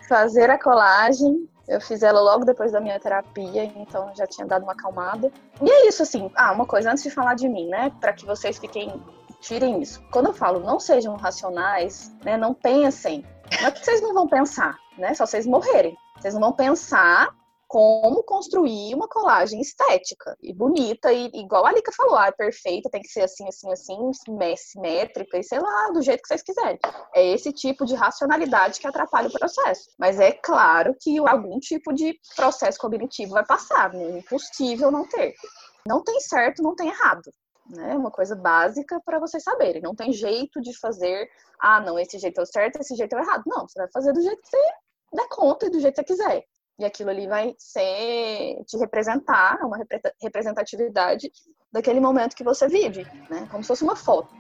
Fazer 0.10 0.50
a 0.50 0.62
colagem, 0.62 1.48
eu 1.68 1.80
fiz 1.80 2.04
ela 2.04 2.20
logo 2.20 2.44
depois 2.44 2.72
da 2.72 2.82
minha 2.82 3.00
terapia, 3.00 3.64
então 3.64 4.12
já 4.16 4.26
tinha 4.28 4.46
dado 4.46 4.64
uma 4.64 4.74
acalmada. 4.74 5.32
E 5.62 5.70
é 5.70 5.88
isso, 5.88 6.04
assim. 6.04 6.30
Ah, 6.36 6.52
uma 6.52 6.66
coisa 6.66 6.92
antes 6.92 7.04
de 7.04 7.12
falar 7.12 7.36
de 7.36 7.48
mim, 7.48 7.68
né? 7.68 7.92
Para 8.02 8.12
que 8.12 8.26
vocês 8.26 8.58
fiquem. 8.58 9.02
Tirem 9.40 9.82
isso. 9.82 10.04
Quando 10.12 10.26
eu 10.26 10.34
falo 10.34 10.60
não 10.60 10.82
sejam 10.82 11.16
racionais, 11.16 12.12
né? 12.26 12.36
Não 12.36 12.54
pensem 12.54 13.24
não 13.62 13.68
é 13.68 13.72
que 13.72 13.84
vocês 13.84 14.02
não 14.02 14.14
vão 14.14 14.28
pensar, 14.28 14.78
né? 14.98 15.14
Só 15.14 15.26
vocês 15.26 15.46
morrerem. 15.46 15.98
Vocês 16.18 16.34
não 16.34 16.42
vão 16.42 16.52
pensar 16.52 17.34
como 17.70 18.24
construir 18.24 18.96
uma 18.96 19.08
colagem 19.08 19.62
estética 19.62 20.36
e 20.42 20.52
bonita, 20.52 21.14
e 21.14 21.28
igual 21.36 21.68
a 21.68 21.72
Lika 21.72 21.92
falou, 21.92 22.16
ah, 22.16 22.26
é 22.26 22.32
perfeita, 22.32 22.90
tem 22.90 23.00
que 23.00 23.10
ser 23.10 23.22
assim, 23.22 23.48
assim, 23.48 23.72
assim, 23.72 24.12
simétrica, 24.58 25.38
e 25.38 25.44
sei 25.44 25.60
lá, 25.60 25.92
do 25.92 26.02
jeito 26.02 26.24
que 26.24 26.30
vocês 26.30 26.42
quiserem. 26.42 26.80
É 27.14 27.24
esse 27.28 27.54
tipo 27.54 27.86
de 27.86 27.94
racionalidade 27.94 28.80
que 28.80 28.88
atrapalha 28.88 29.28
o 29.28 29.32
processo. 29.32 29.92
Mas 30.00 30.20
é 30.20 30.32
claro 30.32 30.96
que 31.00 31.20
algum 31.20 31.60
tipo 31.60 31.94
de 31.94 32.20
processo 32.36 32.80
cognitivo 32.80 33.34
vai 33.34 33.46
passar, 33.46 33.94
né? 33.94 34.04
é 34.04 34.18
impossível 34.18 34.90
não 34.90 35.08
ter. 35.08 35.36
Não 35.86 36.04
tem 36.04 36.20
certo, 36.22 36.64
não 36.64 36.76
tem 36.76 36.90
errado 36.90 37.32
né? 37.70 37.96
Uma 37.96 38.10
coisa 38.10 38.36
básica 38.36 39.00
para 39.06 39.20
vocês 39.20 39.44
saberem. 39.44 39.80
Não 39.80 39.94
tem 39.94 40.12
jeito 40.12 40.60
de 40.60 40.76
fazer, 40.80 41.30
ah, 41.60 41.80
não, 41.80 42.00
esse 42.00 42.18
jeito 42.18 42.40
é 42.40 42.44
o 42.44 42.48
certo, 42.48 42.80
esse 42.80 42.96
jeito 42.96 43.16
é 43.16 43.20
o 43.20 43.22
errado. 43.22 43.44
Não, 43.46 43.68
você 43.68 43.80
vai 43.80 43.92
fazer 43.92 44.12
do 44.12 44.22
jeito 44.22 44.42
que 44.42 44.50
você 44.50 44.64
der 45.14 45.28
conta 45.30 45.68
e 45.68 45.70
do 45.70 45.80
jeito 45.80 46.04
que 46.04 46.14
você 46.14 46.24
quiser. 46.24 46.46
E 46.80 46.86
aquilo 46.86 47.10
ali 47.10 47.28
vai 47.28 47.54
ser 47.60 48.64
te 48.66 48.78
representar, 48.78 49.60
uma 49.64 49.78
representatividade 50.22 51.30
daquele 51.72 52.00
momento 52.00 52.36
que 52.36 52.44
você 52.44 52.68
vive, 52.68 53.06
né? 53.30 53.48
Como 53.52 53.62
se 53.62 53.68
fosse 53.68 53.84
uma 53.84 53.96
foto. 53.96 54.34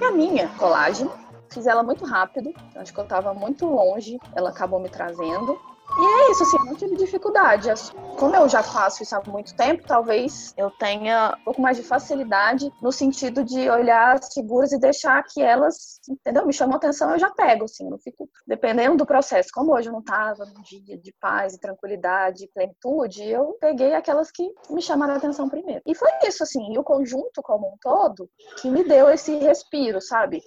E 0.00 0.04
a 0.04 0.12
minha 0.12 0.48
colagem, 0.58 1.10
fiz 1.50 1.66
ela 1.66 1.82
muito 1.82 2.04
rápido, 2.04 2.52
acho 2.74 2.92
que 2.92 3.00
eu 3.00 3.04
estava 3.04 3.32
muito 3.32 3.66
longe, 3.66 4.18
ela 4.34 4.50
acabou 4.50 4.78
me 4.78 4.90
trazendo. 4.90 5.58
E 5.98 6.04
é 6.04 6.30
isso, 6.30 6.42
assim, 6.42 6.58
não 6.58 6.74
tive 6.74 6.96
dificuldade. 6.96 7.70
Como 8.18 8.34
eu 8.34 8.48
já 8.48 8.62
faço 8.62 9.02
isso 9.02 9.14
há 9.14 9.22
muito 9.26 9.54
tempo, 9.54 9.86
talvez 9.86 10.52
eu 10.56 10.70
tenha 10.70 11.36
um 11.40 11.44
pouco 11.44 11.60
mais 11.60 11.76
de 11.76 11.82
facilidade 11.82 12.70
no 12.82 12.90
sentido 12.90 13.44
de 13.44 13.68
olhar 13.70 14.16
as 14.16 14.32
figuras 14.32 14.72
e 14.72 14.78
deixar 14.78 15.22
que 15.22 15.42
elas, 15.42 16.00
entendeu? 16.08 16.46
Me 16.46 16.52
chamam 16.52 16.76
atenção, 16.76 17.10
eu 17.12 17.18
já 17.18 17.30
pego, 17.30 17.64
assim, 17.64 17.88
não 17.88 17.98
fico 17.98 18.28
dependendo 18.46 18.96
do 18.96 19.06
processo. 19.06 19.48
Como 19.52 19.74
hoje 19.74 19.88
eu 19.88 19.92
não 19.92 20.00
estava 20.00 20.44
num 20.46 20.62
dia 20.62 20.98
de 20.98 21.14
paz 21.20 21.54
e 21.54 21.60
tranquilidade 21.60 22.44
e 22.44 22.48
plenitude, 22.48 23.22
eu 23.22 23.56
peguei 23.60 23.94
aquelas 23.94 24.30
que 24.30 24.50
me 24.70 24.82
chamaram 24.82 25.14
a 25.14 25.16
atenção 25.16 25.48
primeiro. 25.48 25.82
E 25.86 25.94
foi 25.94 26.10
isso, 26.24 26.42
assim, 26.42 26.72
e 26.72 26.78
o 26.78 26.84
conjunto 26.84 27.42
como 27.42 27.66
um 27.66 27.76
todo 27.80 28.28
que 28.60 28.70
me 28.70 28.82
deu 28.84 29.10
esse 29.10 29.36
respiro, 29.36 30.00
sabe? 30.00 30.42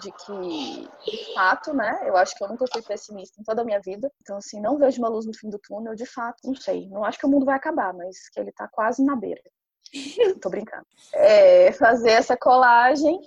De 0.00 0.10
que, 0.10 0.88
de 1.04 1.34
fato, 1.34 1.72
né? 1.72 2.02
Eu 2.04 2.16
acho 2.16 2.36
que 2.36 2.42
eu 2.42 2.48
nunca 2.48 2.66
fui 2.72 2.82
pessimista 2.82 3.40
em 3.40 3.44
toda 3.44 3.62
a 3.62 3.64
minha 3.64 3.80
vida. 3.80 4.10
Então, 4.20 4.36
assim, 4.36 4.60
não 4.60 4.73
vejo 4.78 4.98
uma 4.98 5.08
luz 5.08 5.26
no 5.26 5.34
fim 5.34 5.48
do 5.48 5.58
túnel, 5.58 5.94
de 5.94 6.06
fato, 6.06 6.38
não 6.44 6.54
sei. 6.54 6.88
Não 6.88 7.04
acho 7.04 7.18
que 7.18 7.26
o 7.26 7.28
mundo 7.28 7.46
vai 7.46 7.56
acabar, 7.56 7.92
mas 7.92 8.28
que 8.28 8.40
ele 8.40 8.52
tá 8.52 8.68
quase 8.68 9.04
na 9.04 9.16
beira. 9.16 9.42
Tô 10.40 10.48
brincando. 10.48 10.86
É, 11.12 11.72
fazer 11.72 12.10
essa 12.10 12.36
colagem 12.36 13.18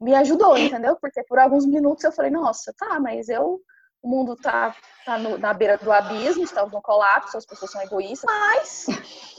me 0.00 0.14
ajudou, 0.14 0.56
entendeu? 0.56 0.96
Porque 1.00 1.22
por 1.24 1.38
alguns 1.38 1.66
minutos 1.66 2.04
eu 2.04 2.12
falei, 2.12 2.30
nossa, 2.30 2.72
tá, 2.76 3.00
mas 3.00 3.28
eu. 3.28 3.60
O 4.02 4.08
mundo 4.08 4.36
tá, 4.36 4.76
tá 5.04 5.18
no, 5.18 5.36
na 5.36 5.52
beira 5.52 5.76
do 5.78 5.90
abismo, 5.90 6.44
estamos 6.44 6.70
no 6.70 6.80
colapso, 6.80 7.36
as 7.36 7.46
pessoas 7.46 7.72
são 7.72 7.82
egoístas, 7.82 8.30
mas 8.30 8.86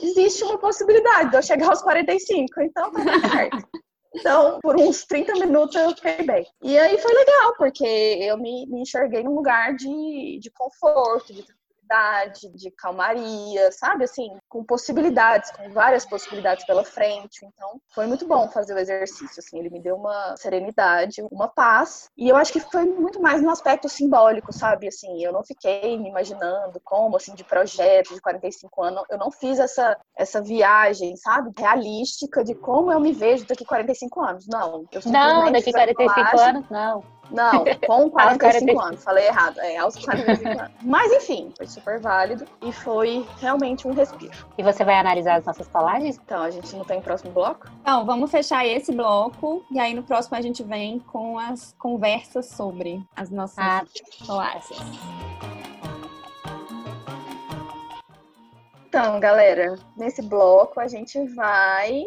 existe 0.02 0.44
uma 0.44 0.58
possibilidade 0.58 1.30
de 1.30 1.36
eu 1.36 1.42
chegar 1.42 1.70
aos 1.70 1.80
45, 1.80 2.60
então 2.60 2.92
tá 2.92 3.02
certo. 3.30 3.66
Então, 4.14 4.58
por 4.60 4.76
uns 4.76 5.04
30 5.04 5.34
minutos 5.34 5.74
eu 5.76 5.94
fiquei 5.94 6.22
bem. 6.24 6.46
E 6.62 6.78
aí 6.78 6.98
foi 6.98 7.14
legal, 7.14 7.54
porque 7.56 7.84
eu 8.20 8.36
me, 8.36 8.66
me 8.66 8.82
enxerguei 8.82 9.22
num 9.22 9.34
lugar 9.34 9.74
de, 9.74 10.38
de 10.40 10.50
conforto, 10.50 11.32
de 11.32 11.44
tranquilidade, 11.88 12.48
de 12.54 12.70
calmaria, 12.70 13.72
sabe? 13.72 14.04
Assim, 14.04 14.36
com 14.48 14.62
possibilidades, 14.62 15.50
com 15.50 15.70
várias 15.70 16.04
possibilidades 16.04 16.64
pela 16.66 16.84
frente. 16.84 17.44
Então, 17.44 17.80
foi 17.94 18.06
muito 18.06 18.26
bom 18.26 18.48
fazer 18.48 18.74
o 18.74 18.78
exercício, 18.78 19.40
assim, 19.40 19.58
ele 19.58 19.70
me 19.70 19.80
deu 19.80 19.96
uma 19.96 20.36
serenidade, 20.36 21.22
uma 21.32 21.48
paz. 21.48 22.10
E 22.16 22.28
eu 22.28 22.36
acho 22.36 22.52
que 22.52 22.60
foi 22.60 22.84
muito 22.84 23.20
mais 23.20 23.42
no 23.42 23.50
aspecto 23.50 23.88
simbólico, 23.88 24.52
sabe? 24.52 24.88
Assim, 24.88 25.24
eu 25.24 25.32
não 25.32 25.42
fiquei 25.42 25.98
me 25.98 26.08
imaginando 26.08 26.80
como, 26.84 27.16
assim, 27.16 27.34
de 27.34 27.44
projeto 27.44 28.14
de 28.14 28.20
45 28.20 28.82
anos, 28.82 29.04
eu 29.10 29.18
não 29.18 29.30
fiz 29.30 29.58
essa, 29.58 29.96
essa 30.16 30.42
viagem, 30.42 31.16
sabe? 31.16 31.50
Realística 31.56 32.44
de 32.44 32.54
como 32.54 32.92
eu 32.92 33.00
me 33.00 33.12
vejo 33.12 33.46
daqui 33.46 33.64
45 33.64 34.20
anos. 34.20 34.46
Não. 34.46 34.84
não, 35.06 35.52
daqui 35.52 35.72
45 35.72 36.40
anos, 36.40 36.70
não. 36.70 37.17
Não, 37.30 37.64
com 37.86 38.10
45 38.10 38.80
anos. 38.80 39.04
Falei 39.04 39.26
errado. 39.26 39.58
É, 39.60 39.76
aos 39.76 39.96
45 40.04 40.48
anos. 40.48 40.72
Mas 40.82 41.12
enfim, 41.12 41.52
foi 41.56 41.66
super 41.66 41.98
válido 41.98 42.44
e 42.62 42.72
foi 42.72 43.26
realmente 43.40 43.86
um 43.86 43.92
respiro. 43.92 44.32
E 44.56 44.62
você 44.62 44.84
vai 44.84 44.96
analisar 44.96 45.36
as 45.36 45.44
nossas 45.44 45.68
colagens? 45.68 46.20
Então, 46.24 46.42
a 46.42 46.50
gente 46.50 46.74
não 46.74 46.84
tem 46.84 47.00
próximo 47.00 47.30
bloco? 47.32 47.68
Então, 47.80 48.04
vamos 48.04 48.30
fechar 48.30 48.66
esse 48.66 48.92
bloco 48.92 49.64
e 49.70 49.78
aí 49.78 49.94
no 49.94 50.02
próximo 50.02 50.36
a 50.36 50.40
gente 50.40 50.62
vem 50.62 50.98
com 50.98 51.38
as 51.38 51.74
conversas 51.78 52.46
sobre 52.46 53.02
as 53.14 53.30
nossas 53.30 53.58
ah. 53.58 53.84
colagens. 54.26 54.78
Então, 58.88 59.20
galera, 59.20 59.78
nesse 59.96 60.22
bloco 60.22 60.80
a 60.80 60.88
gente 60.88 61.22
vai 61.34 62.06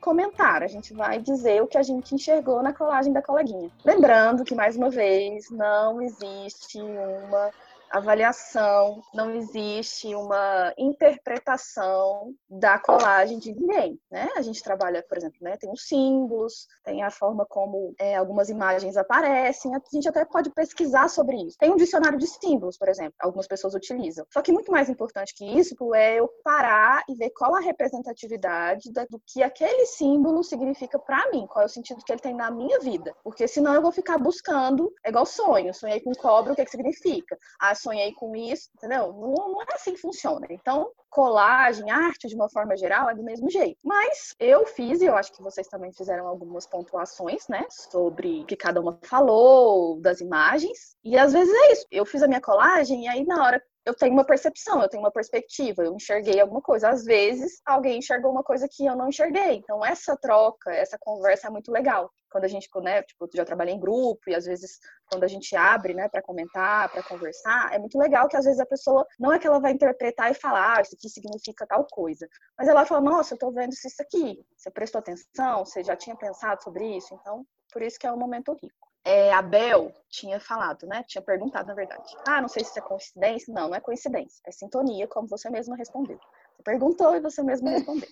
comentar, 0.00 0.62
a 0.62 0.66
gente 0.66 0.92
vai 0.94 1.20
dizer 1.20 1.62
o 1.62 1.66
que 1.66 1.78
a 1.78 1.82
gente 1.82 2.14
enxergou 2.14 2.62
na 2.62 2.72
colagem 2.72 3.12
da 3.12 3.22
coleguinha. 3.22 3.70
Lembrando 3.84 4.44
que, 4.44 4.54
mais 4.54 4.76
uma 4.76 4.90
vez, 4.90 5.50
não 5.50 6.00
existe 6.00 6.80
uma 6.80 7.50
avaliação, 7.90 9.02
não 9.12 9.34
existe 9.34 10.14
uma 10.14 10.72
interpretação 10.78 12.32
da 12.48 12.78
colagem 12.78 13.38
de 13.38 13.52
ninguém, 13.52 13.98
né? 14.10 14.28
A 14.36 14.42
gente 14.42 14.62
trabalha, 14.62 15.04
por 15.08 15.18
exemplo, 15.18 15.38
né, 15.40 15.56
tem 15.56 15.70
os 15.70 15.86
símbolos, 15.86 16.66
tem 16.84 17.02
a 17.02 17.10
forma 17.10 17.44
como 17.46 17.94
é, 17.98 18.16
algumas 18.16 18.48
imagens 18.48 18.96
aparecem, 18.96 19.74
a 19.74 19.80
gente 19.92 20.08
até 20.08 20.24
pode 20.24 20.50
pesquisar 20.50 21.08
sobre 21.08 21.36
isso. 21.36 21.56
Tem 21.58 21.70
um 21.70 21.76
dicionário 21.76 22.18
de 22.18 22.26
símbolos, 22.26 22.78
por 22.78 22.88
exemplo, 22.88 23.14
algumas 23.20 23.46
pessoas 23.46 23.74
utilizam. 23.74 24.24
Só 24.32 24.40
que 24.40 24.52
muito 24.52 24.70
mais 24.70 24.88
importante 24.88 25.34
que 25.34 25.44
isso 25.44 25.74
é 25.94 26.20
eu 26.20 26.28
parar 26.44 27.02
e 27.08 27.14
ver 27.14 27.30
qual 27.30 27.54
a 27.54 27.60
representatividade 27.60 28.90
do 28.92 29.20
que 29.26 29.42
aquele 29.42 29.86
símbolo 29.86 30.44
significa 30.44 30.98
para 30.98 31.30
mim, 31.30 31.46
qual 31.46 31.62
é 31.62 31.66
o 31.66 31.68
sentido 31.68 32.02
que 32.04 32.12
ele 32.12 32.20
tem 32.20 32.34
na 32.34 32.50
minha 32.50 32.78
vida. 32.78 33.14
Porque 33.24 33.48
senão 33.48 33.74
eu 33.74 33.82
vou 33.82 33.92
ficar 33.92 34.18
buscando, 34.18 34.92
é 35.04 35.08
igual 35.08 35.26
sonho, 35.26 35.74
sonhei 35.74 36.00
com 36.00 36.12
cobra, 36.12 36.52
o 36.52 36.56
que, 36.56 36.64
que 36.64 36.70
significa? 36.70 37.36
Ah, 37.60 37.74
sonhei 37.80 38.12
com 38.12 38.34
isso, 38.36 38.70
entendeu? 38.76 39.12
Não, 39.12 39.52
não 39.52 39.62
é 39.62 39.66
assim 39.72 39.94
que 39.94 40.00
funciona. 40.00 40.46
Então, 40.50 40.90
colagem, 41.08 41.90
arte 41.90 42.28
de 42.28 42.34
uma 42.34 42.48
forma 42.48 42.76
geral 42.76 43.10
é 43.10 43.14
do 43.14 43.22
mesmo 43.22 43.50
jeito. 43.50 43.78
Mas 43.82 44.34
eu 44.38 44.66
fiz, 44.66 45.00
e 45.00 45.06
eu 45.06 45.16
acho 45.16 45.32
que 45.32 45.42
vocês 45.42 45.66
também 45.68 45.92
fizeram 45.92 46.26
algumas 46.26 46.66
pontuações, 46.66 47.48
né, 47.48 47.66
sobre 47.70 48.40
o 48.42 48.46
que 48.46 48.56
cada 48.56 48.80
uma 48.80 48.98
falou, 49.02 50.00
das 50.00 50.20
imagens. 50.20 50.96
E 51.04 51.18
às 51.18 51.32
vezes 51.32 51.52
é 51.52 51.72
isso. 51.72 51.86
Eu 51.90 52.06
fiz 52.06 52.22
a 52.22 52.28
minha 52.28 52.40
colagem 52.40 53.04
e 53.04 53.08
aí 53.08 53.24
na 53.24 53.44
hora 53.44 53.62
eu 53.84 53.94
tenho 53.94 54.12
uma 54.12 54.24
percepção, 54.24 54.82
eu 54.82 54.88
tenho 54.88 55.02
uma 55.02 55.10
perspectiva, 55.10 55.82
eu 55.82 55.94
enxerguei 55.94 56.38
alguma 56.40 56.60
coisa. 56.60 56.90
Às 56.90 57.04
vezes, 57.04 57.60
alguém 57.64 57.98
enxergou 57.98 58.30
uma 58.30 58.42
coisa 58.42 58.68
que 58.70 58.84
eu 58.84 58.94
não 58.94 59.08
enxerguei. 59.08 59.54
Então, 59.54 59.84
essa 59.84 60.16
troca, 60.16 60.70
essa 60.70 60.98
conversa 60.98 61.48
é 61.48 61.50
muito 61.50 61.72
legal. 61.72 62.10
Quando 62.30 62.44
a 62.44 62.48
gente, 62.48 62.68
né, 62.82 63.02
tipo, 63.02 63.28
já 63.34 63.44
trabalhei 63.44 63.74
em 63.74 63.80
grupo 63.80 64.20
e 64.28 64.34
às 64.34 64.44
vezes 64.44 64.78
quando 65.10 65.24
a 65.24 65.26
gente 65.26 65.56
abre, 65.56 65.94
né, 65.94 66.08
para 66.08 66.22
comentar, 66.22 66.88
para 66.90 67.02
conversar, 67.02 67.74
é 67.74 67.78
muito 67.78 67.98
legal 67.98 68.28
que 68.28 68.36
às 68.36 68.44
vezes 68.44 68.60
a 68.60 68.66
pessoa 68.66 69.04
não 69.18 69.32
é 69.32 69.38
que 69.38 69.46
ela 69.46 69.58
vai 69.58 69.72
interpretar 69.72 70.30
e 70.30 70.34
falar, 70.34 70.76
ah, 70.76 70.80
isso 70.80 70.94
aqui 70.94 71.08
significa 71.08 71.66
tal 71.66 71.84
coisa, 71.90 72.28
mas 72.56 72.68
ela 72.68 72.86
fala, 72.86 73.00
nossa, 73.00 73.34
eu 73.34 73.38
tô 73.38 73.50
vendo 73.50 73.72
isso 73.72 73.88
aqui. 74.00 74.38
Você 74.56 74.70
prestou 74.70 75.00
atenção? 75.00 75.64
Você 75.64 75.82
já 75.82 75.96
tinha 75.96 76.14
pensado 76.14 76.62
sobre 76.62 76.96
isso? 76.96 77.12
Então, 77.20 77.44
por 77.72 77.82
isso 77.82 77.98
que 77.98 78.06
é 78.06 78.12
um 78.12 78.18
momento 78.18 78.52
rico 78.52 78.89
é, 79.04 79.32
a 79.32 79.40
Bel 79.40 79.92
tinha 80.08 80.38
falado, 80.38 80.86
né? 80.86 81.02
Tinha 81.06 81.22
perguntado, 81.22 81.68
na 81.68 81.74
verdade. 81.74 82.14
Ah, 82.26 82.40
não 82.40 82.48
sei 82.48 82.64
se 82.64 82.78
é 82.78 82.82
coincidência. 82.82 83.52
Não, 83.52 83.68
não 83.68 83.74
é 83.74 83.80
coincidência. 83.80 84.40
É 84.46 84.52
sintonia, 84.52 85.08
como 85.08 85.28
você 85.28 85.48
mesma 85.50 85.76
respondeu. 85.76 86.18
Você 86.56 86.62
perguntou 86.62 87.14
e 87.16 87.20
você 87.20 87.42
mesma 87.42 87.70
respondeu. 87.70 88.08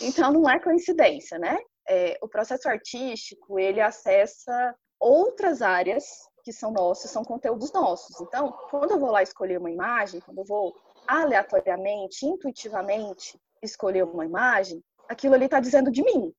Então, 0.00 0.32
não 0.32 0.48
é 0.50 0.58
coincidência, 0.58 1.38
né? 1.38 1.58
É, 1.88 2.18
o 2.22 2.28
processo 2.28 2.68
artístico, 2.68 3.58
ele 3.58 3.80
acessa 3.80 4.74
outras 4.98 5.62
áreas 5.62 6.04
que 6.42 6.52
são 6.52 6.70
nossas, 6.72 7.10
são 7.10 7.24
conteúdos 7.24 7.72
nossos. 7.72 8.20
Então, 8.20 8.52
quando 8.70 8.92
eu 8.92 8.98
vou 8.98 9.10
lá 9.10 9.22
escolher 9.22 9.58
uma 9.58 9.70
imagem, 9.70 10.20
quando 10.20 10.38
eu 10.38 10.44
vou 10.44 10.74
aleatoriamente, 11.06 12.26
intuitivamente 12.26 13.38
escolher 13.62 14.04
uma 14.04 14.24
imagem, 14.24 14.82
aquilo 15.08 15.34
ali 15.34 15.46
está 15.46 15.60
dizendo 15.60 15.90
de 15.90 16.02
mim, 16.02 16.34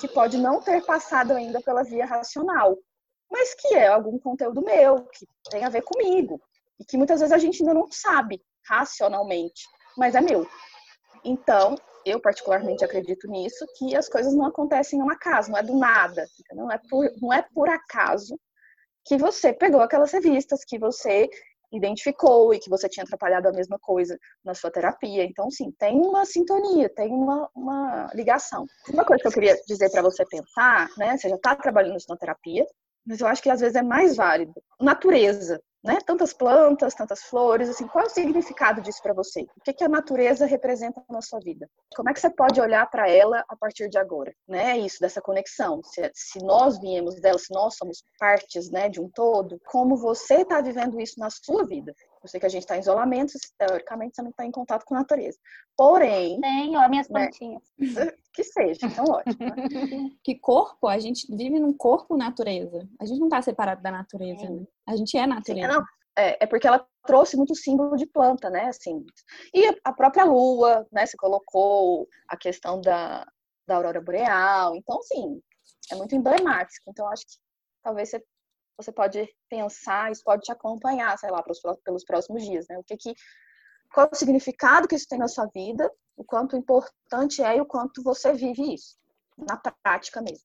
que 0.00 0.08
pode 0.08 0.38
não 0.38 0.60
ter 0.60 0.84
passado 0.84 1.32
ainda 1.32 1.60
pela 1.60 1.82
via 1.82 2.04
racional, 2.04 2.76
mas 3.30 3.54
que 3.54 3.74
é 3.74 3.86
algum 3.86 4.18
conteúdo 4.18 4.62
meu, 4.62 5.04
que 5.06 5.26
tem 5.50 5.64
a 5.64 5.68
ver 5.68 5.82
comigo, 5.82 6.40
e 6.78 6.84
que 6.84 6.96
muitas 6.96 7.20
vezes 7.20 7.32
a 7.32 7.38
gente 7.38 7.62
ainda 7.62 7.74
não 7.74 7.90
sabe 7.90 8.42
racionalmente, 8.68 9.62
mas 9.96 10.14
é 10.14 10.20
meu. 10.20 10.46
Então, 11.24 11.76
eu 12.04 12.20
particularmente 12.20 12.84
acredito 12.84 13.28
nisso, 13.28 13.64
que 13.76 13.96
as 13.96 14.08
coisas 14.08 14.34
não 14.34 14.46
acontecem 14.46 14.98
em 14.98 15.02
um 15.02 15.10
acaso, 15.10 15.50
não 15.50 15.58
é 15.58 15.62
do 15.62 15.76
nada, 15.76 16.26
não 16.52 16.70
é 16.70 16.78
por, 16.90 17.10
não 17.20 17.32
é 17.32 17.42
por 17.54 17.68
acaso 17.68 18.38
que 19.04 19.16
você 19.16 19.52
pegou 19.52 19.80
aquelas 19.80 20.12
revistas, 20.12 20.64
que 20.64 20.78
você 20.78 21.28
identificou 21.72 22.52
e 22.52 22.58
que 22.58 22.68
você 22.68 22.88
tinha 22.88 23.04
atrapalhado 23.04 23.48
a 23.48 23.52
mesma 23.52 23.78
coisa 23.78 24.18
na 24.44 24.54
sua 24.54 24.70
terapia. 24.70 25.24
Então, 25.24 25.50
sim, 25.50 25.70
tem 25.78 25.98
uma 25.98 26.24
sintonia, 26.24 26.88
tem 26.88 27.10
uma, 27.12 27.48
uma 27.54 28.10
ligação. 28.14 28.66
Uma 28.88 29.04
coisa 29.04 29.22
que 29.22 29.28
eu 29.28 29.32
queria 29.32 29.56
dizer 29.66 29.90
para 29.90 30.02
você 30.02 30.24
pensar, 30.26 30.88
né? 30.98 31.16
Você 31.16 31.28
já 31.28 31.36
está 31.36 31.56
trabalhando 31.56 31.96
na 32.08 32.16
terapia, 32.16 32.66
mas 33.06 33.20
eu 33.20 33.26
acho 33.26 33.42
que 33.42 33.50
às 33.50 33.60
vezes 33.60 33.76
é 33.76 33.82
mais 33.82 34.16
válido. 34.16 34.54
Natureza 34.80 35.60
né? 35.82 35.98
Tantas 36.06 36.32
plantas, 36.32 36.94
tantas 36.94 37.22
flores, 37.24 37.68
assim, 37.68 37.86
qual 37.86 38.04
é 38.04 38.06
o 38.06 38.10
significado 38.10 38.80
disso 38.80 39.02
para 39.02 39.12
você? 39.12 39.42
O 39.56 39.60
que, 39.64 39.72
que 39.72 39.84
a 39.84 39.88
natureza 39.88 40.46
representa 40.46 41.02
na 41.10 41.20
sua 41.20 41.40
vida? 41.40 41.68
Como 41.94 42.08
é 42.08 42.14
que 42.14 42.20
você 42.20 42.30
pode 42.30 42.60
olhar 42.60 42.88
para 42.88 43.08
ela 43.10 43.44
a 43.48 43.56
partir 43.56 43.88
de 43.88 43.98
agora, 43.98 44.32
né? 44.46 44.78
Isso 44.78 45.00
dessa 45.00 45.20
conexão. 45.20 45.80
Se, 45.84 46.10
se 46.14 46.38
nós 46.44 46.78
viemos 46.78 47.20
dela, 47.20 47.38
se 47.38 47.52
nós 47.52 47.76
somos 47.76 48.04
partes, 48.18 48.70
né, 48.70 48.88
de 48.88 49.00
um 49.00 49.10
todo, 49.10 49.60
como 49.66 49.96
você 49.96 50.42
está 50.42 50.60
vivendo 50.60 51.00
isso 51.00 51.18
na 51.18 51.30
sua 51.30 51.64
vida? 51.64 51.94
Eu 52.22 52.28
sei 52.28 52.38
que 52.38 52.46
a 52.46 52.48
gente 52.48 52.62
está 52.62 52.76
em 52.76 52.80
isolamento, 52.80 53.32
teoricamente 53.58 54.14
você 54.14 54.22
não 54.22 54.30
está 54.30 54.46
em 54.46 54.50
contato 54.50 54.84
com 54.84 54.94
a 54.94 54.98
natureza. 54.98 55.38
Porém. 55.76 56.40
Tenho, 56.40 56.80
as 56.80 56.90
minhas 56.90 57.08
né, 57.08 57.20
plantinhas. 57.20 57.62
Que 58.34 58.44
seja, 58.44 58.86
então 58.86 59.04
ótimo. 59.04 59.36
Né? 59.44 59.50
que 60.24 60.38
corpo, 60.38 60.88
a 60.88 60.98
gente 60.98 61.26
vive 61.36 61.60
num 61.60 61.74
corpo 61.74 62.16
natureza. 62.16 62.88
A 62.98 63.04
gente 63.04 63.18
não 63.18 63.26
está 63.26 63.42
separado 63.42 63.82
da 63.82 63.90
natureza, 63.90 64.48
né? 64.48 64.64
A 64.88 64.96
gente 64.96 65.18
é 65.18 65.26
natureza. 65.26 65.70
Sim, 65.70 65.74
não, 65.74 65.84
é, 66.16 66.42
é, 66.42 66.46
porque 66.46 66.66
ela 66.66 66.86
trouxe 67.04 67.36
muito 67.36 67.54
símbolo 67.54 67.94
de 67.94 68.06
planta, 68.06 68.48
né? 68.48 68.66
Assim. 68.66 69.04
E 69.52 69.78
a 69.84 69.92
própria 69.92 70.24
lua, 70.24 70.86
né? 70.90 71.04
Você 71.04 71.16
colocou 71.16 72.08
a 72.26 72.34
questão 72.34 72.80
da, 72.80 73.26
da 73.66 73.76
aurora 73.76 74.00
boreal. 74.00 74.74
Então, 74.76 75.02
sim, 75.02 75.38
é 75.90 75.94
muito 75.94 76.14
emblemático. 76.14 76.84
Então, 76.88 77.06
acho 77.08 77.26
que 77.26 77.34
talvez 77.82 78.10
você 78.10 78.24
você 78.76 78.92
pode 78.92 79.28
pensar, 79.48 80.10
isso 80.10 80.22
pode 80.24 80.42
te 80.42 80.52
acompanhar, 80.52 81.18
sei 81.18 81.30
lá, 81.30 81.42
pelos, 81.42 81.60
pelos 81.84 82.04
próximos 82.04 82.44
dias, 82.44 82.66
né? 82.68 82.78
O 82.78 82.84
que 82.84 82.96
que, 82.96 83.14
qual 83.92 84.08
o 84.10 84.16
significado 84.16 84.88
que 84.88 84.94
isso 84.94 85.08
tem 85.08 85.18
na 85.18 85.28
sua 85.28 85.46
vida, 85.46 85.90
o 86.16 86.24
quanto 86.24 86.56
importante 86.56 87.42
é 87.42 87.56
e 87.56 87.60
o 87.60 87.66
quanto 87.66 88.02
você 88.02 88.32
vive 88.32 88.74
isso, 88.74 88.96
na 89.36 89.56
prática 89.82 90.20
mesmo. 90.20 90.44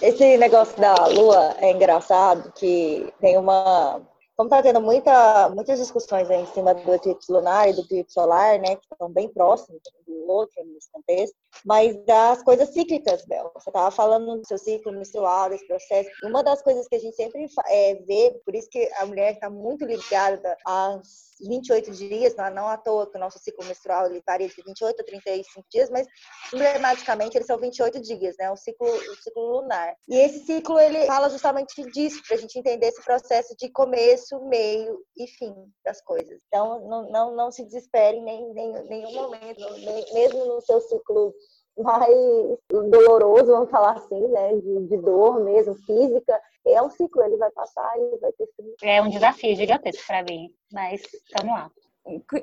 Esse 0.00 0.36
negócio 0.36 0.78
da 0.80 0.94
lua 1.06 1.54
é 1.58 1.70
engraçado, 1.70 2.52
que 2.52 3.12
tem 3.20 3.38
uma 3.38 4.00
como 4.36 4.48
está 4.48 4.62
tendo 4.62 4.82
muita, 4.82 5.48
muitas 5.48 5.78
discussões 5.78 6.28
em 6.28 6.46
cima 6.46 6.74
do 6.74 6.94
eclipse 6.94 7.32
lunar 7.32 7.68
e 7.68 7.72
do 7.72 7.80
eclipse 7.80 8.12
solar, 8.12 8.58
né, 8.58 8.76
que 8.76 8.86
estão 8.92 9.10
bem 9.10 9.28
próximos 9.28 9.80
do 10.06 10.30
outro 10.30 10.62
nesse 10.66 10.90
contexto, 10.90 11.36
mas 11.64 11.96
das 12.04 12.42
coisas 12.42 12.68
cíclicas, 12.68 13.24
Bel. 13.26 13.50
Você 13.54 13.70
estava 13.70 13.90
falando 13.90 14.36
do 14.36 14.46
seu 14.46 14.58
ciclo 14.58 14.92
menstrual, 14.92 15.48
desse 15.48 15.66
processo. 15.66 16.10
Uma 16.22 16.42
das 16.42 16.62
coisas 16.62 16.86
que 16.86 16.96
a 16.96 17.00
gente 17.00 17.16
sempre 17.16 17.46
é, 17.66 17.94
vê, 18.06 18.40
por 18.44 18.54
isso 18.54 18.68
que 18.68 18.90
a 18.98 19.06
mulher 19.06 19.34
está 19.34 19.48
muito 19.48 19.84
ligada 19.84 20.56
às 20.66 21.26
28 21.40 21.90
dias, 21.92 22.34
não, 22.36 22.50
não 22.50 22.68
à 22.68 22.76
toa 22.76 23.10
que 23.10 23.16
o 23.16 23.20
nosso 23.20 23.38
ciclo 23.38 23.64
menstrual 23.66 24.06
ele 24.06 24.22
varia 24.26 24.48
de 24.48 24.62
28 24.62 25.00
a 25.00 25.04
35 25.04 25.66
dias, 25.70 25.90
mas 25.90 26.06
emblematicamente 26.52 27.36
eles 27.36 27.46
são 27.46 27.58
28 27.58 28.00
dias, 28.00 28.36
né? 28.38 28.50
O 28.50 28.56
ciclo, 28.56 28.88
o 28.88 29.16
ciclo 29.16 29.60
lunar. 29.60 29.94
E 30.08 30.16
esse 30.16 30.46
ciclo 30.46 30.78
ele 30.78 31.04
fala 31.06 31.28
justamente 31.28 31.82
disso, 31.90 32.22
para 32.26 32.36
a 32.36 32.40
gente 32.40 32.58
entender 32.58 32.86
esse 32.86 33.02
processo 33.02 33.54
de 33.56 33.68
começo, 33.70 34.25
meio 34.48 35.00
e 35.16 35.26
fim 35.26 35.54
das 35.84 36.00
coisas. 36.02 36.38
Então, 36.48 36.86
não, 36.88 37.10
não, 37.10 37.34
não 37.34 37.50
se 37.50 37.64
desespere 37.64 38.18
em 38.18 38.24
nem, 38.24 38.52
nem, 38.52 38.72
nenhum 38.84 39.12
momento, 39.12 39.70
nem, 39.78 40.14
mesmo 40.14 40.44
no 40.46 40.60
seu 40.60 40.80
ciclo 40.80 41.34
mais 41.78 42.58
doloroso, 42.70 43.52
vamos 43.52 43.70
falar 43.70 43.92
assim, 43.92 44.26
né? 44.28 44.54
De, 44.56 44.86
de 44.88 44.96
dor 44.98 45.44
mesmo, 45.44 45.74
física, 45.74 46.40
é 46.66 46.82
um 46.82 46.90
ciclo, 46.90 47.22
ele 47.22 47.36
vai 47.36 47.50
passar, 47.50 47.98
ele 47.98 48.16
vai 48.18 48.32
ter 48.32 48.48
fim. 48.56 48.74
É 48.82 49.02
um 49.02 49.10
desafio 49.10 49.54
gigantesco 49.54 50.06
para 50.06 50.22
mim, 50.22 50.50
mas 50.72 51.02
vamos 51.36 51.54
lá. 51.54 51.70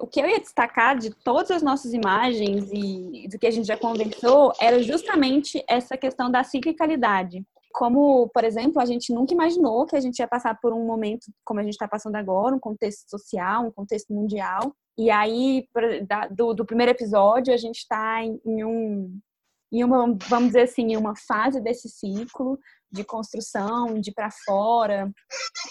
O 0.01 0.07
que 0.07 0.21
eu 0.21 0.27
ia 0.27 0.41
destacar 0.41 0.97
de 0.97 1.09
todas 1.09 1.49
as 1.49 1.63
nossas 1.63 1.93
imagens 1.93 2.69
e 2.73 3.27
do 3.29 3.39
que 3.39 3.47
a 3.47 3.51
gente 3.51 3.65
já 3.65 3.77
conversou 3.77 4.51
era 4.59 4.83
justamente 4.83 5.63
essa 5.67 5.95
questão 5.95 6.29
da 6.29 6.43
ciclicalidade. 6.43 7.45
Como, 7.73 8.29
por 8.29 8.43
exemplo, 8.43 8.79
a 8.79 8.85
gente 8.85 9.11
nunca 9.11 9.33
imaginou 9.33 9.85
que 9.85 9.95
a 9.95 9.99
gente 9.99 10.19
ia 10.19 10.27
passar 10.27 10.57
por 10.61 10.71
um 10.71 10.85
momento 10.85 11.25
como 11.43 11.59
a 11.59 11.63
gente 11.63 11.73
está 11.73 11.87
passando 11.87 12.15
agora, 12.15 12.55
um 12.55 12.59
contexto 12.59 13.09
social, 13.09 13.65
um 13.65 13.71
contexto 13.71 14.13
mundial. 14.13 14.73
E 14.97 15.09
aí, 15.09 15.67
do, 16.31 16.53
do 16.53 16.65
primeiro 16.65 16.91
episódio, 16.91 17.51
a 17.53 17.57
gente 17.57 17.79
está 17.79 18.23
em, 18.23 18.39
em 18.45 18.63
um 18.63 19.19
em 19.73 19.83
uma, 19.83 20.15
vamos 20.29 20.49
dizer 20.49 20.61
assim, 20.61 20.91
em 20.91 20.97
uma 20.97 21.15
fase 21.15 21.59
desse 21.59 21.89
ciclo 21.89 22.59
de 22.91 23.03
construção, 23.03 23.99
de 23.99 24.11
para 24.11 24.29
fora, 24.45 25.11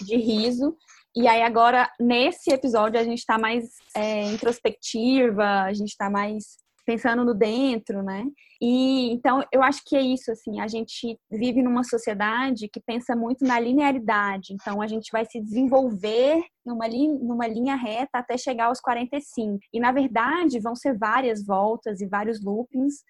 de 0.01 0.17
riso. 0.17 0.75
E 1.15 1.25
aí 1.25 1.41
agora, 1.41 1.89
nesse 1.97 2.51
episódio, 2.51 2.99
a 2.99 3.03
gente 3.03 3.19
está 3.19 3.37
mais 3.37 3.69
é, 3.95 4.23
introspectiva, 4.25 5.61
a 5.61 5.71
gente 5.71 5.91
está 5.91 6.09
mais 6.09 6.57
pensando 6.85 7.23
no 7.23 7.33
dentro, 7.33 8.03
né? 8.03 8.25
E 8.61 9.11
então 9.11 9.43
eu 9.51 9.61
acho 9.61 9.81
que 9.85 9.95
é 9.95 10.01
isso, 10.01 10.31
assim, 10.31 10.59
a 10.59 10.67
gente 10.67 11.19
vive 11.29 11.61
numa 11.61 11.83
sociedade 11.83 12.69
que 12.69 12.79
pensa 12.79 13.15
muito 13.15 13.45
na 13.45 13.59
linearidade. 13.59 14.53
Então 14.53 14.81
a 14.81 14.87
gente 14.87 15.09
vai 15.11 15.25
se 15.25 15.41
desenvolver 15.41 16.43
numa, 16.65 16.87
linha, 16.87 17.13
numa 17.13 17.47
linha 17.47 17.75
reta 17.75 18.19
até 18.19 18.37
chegar 18.37 18.67
aos 18.67 18.79
45. 18.79 19.59
E 19.73 19.79
na 19.79 19.91
verdade 19.91 20.59
vão 20.59 20.75
ser 20.75 20.97
várias 20.97 21.45
voltas 21.45 22.01
e 22.01 22.07
vários 22.07 22.43
loopings, 22.43 23.03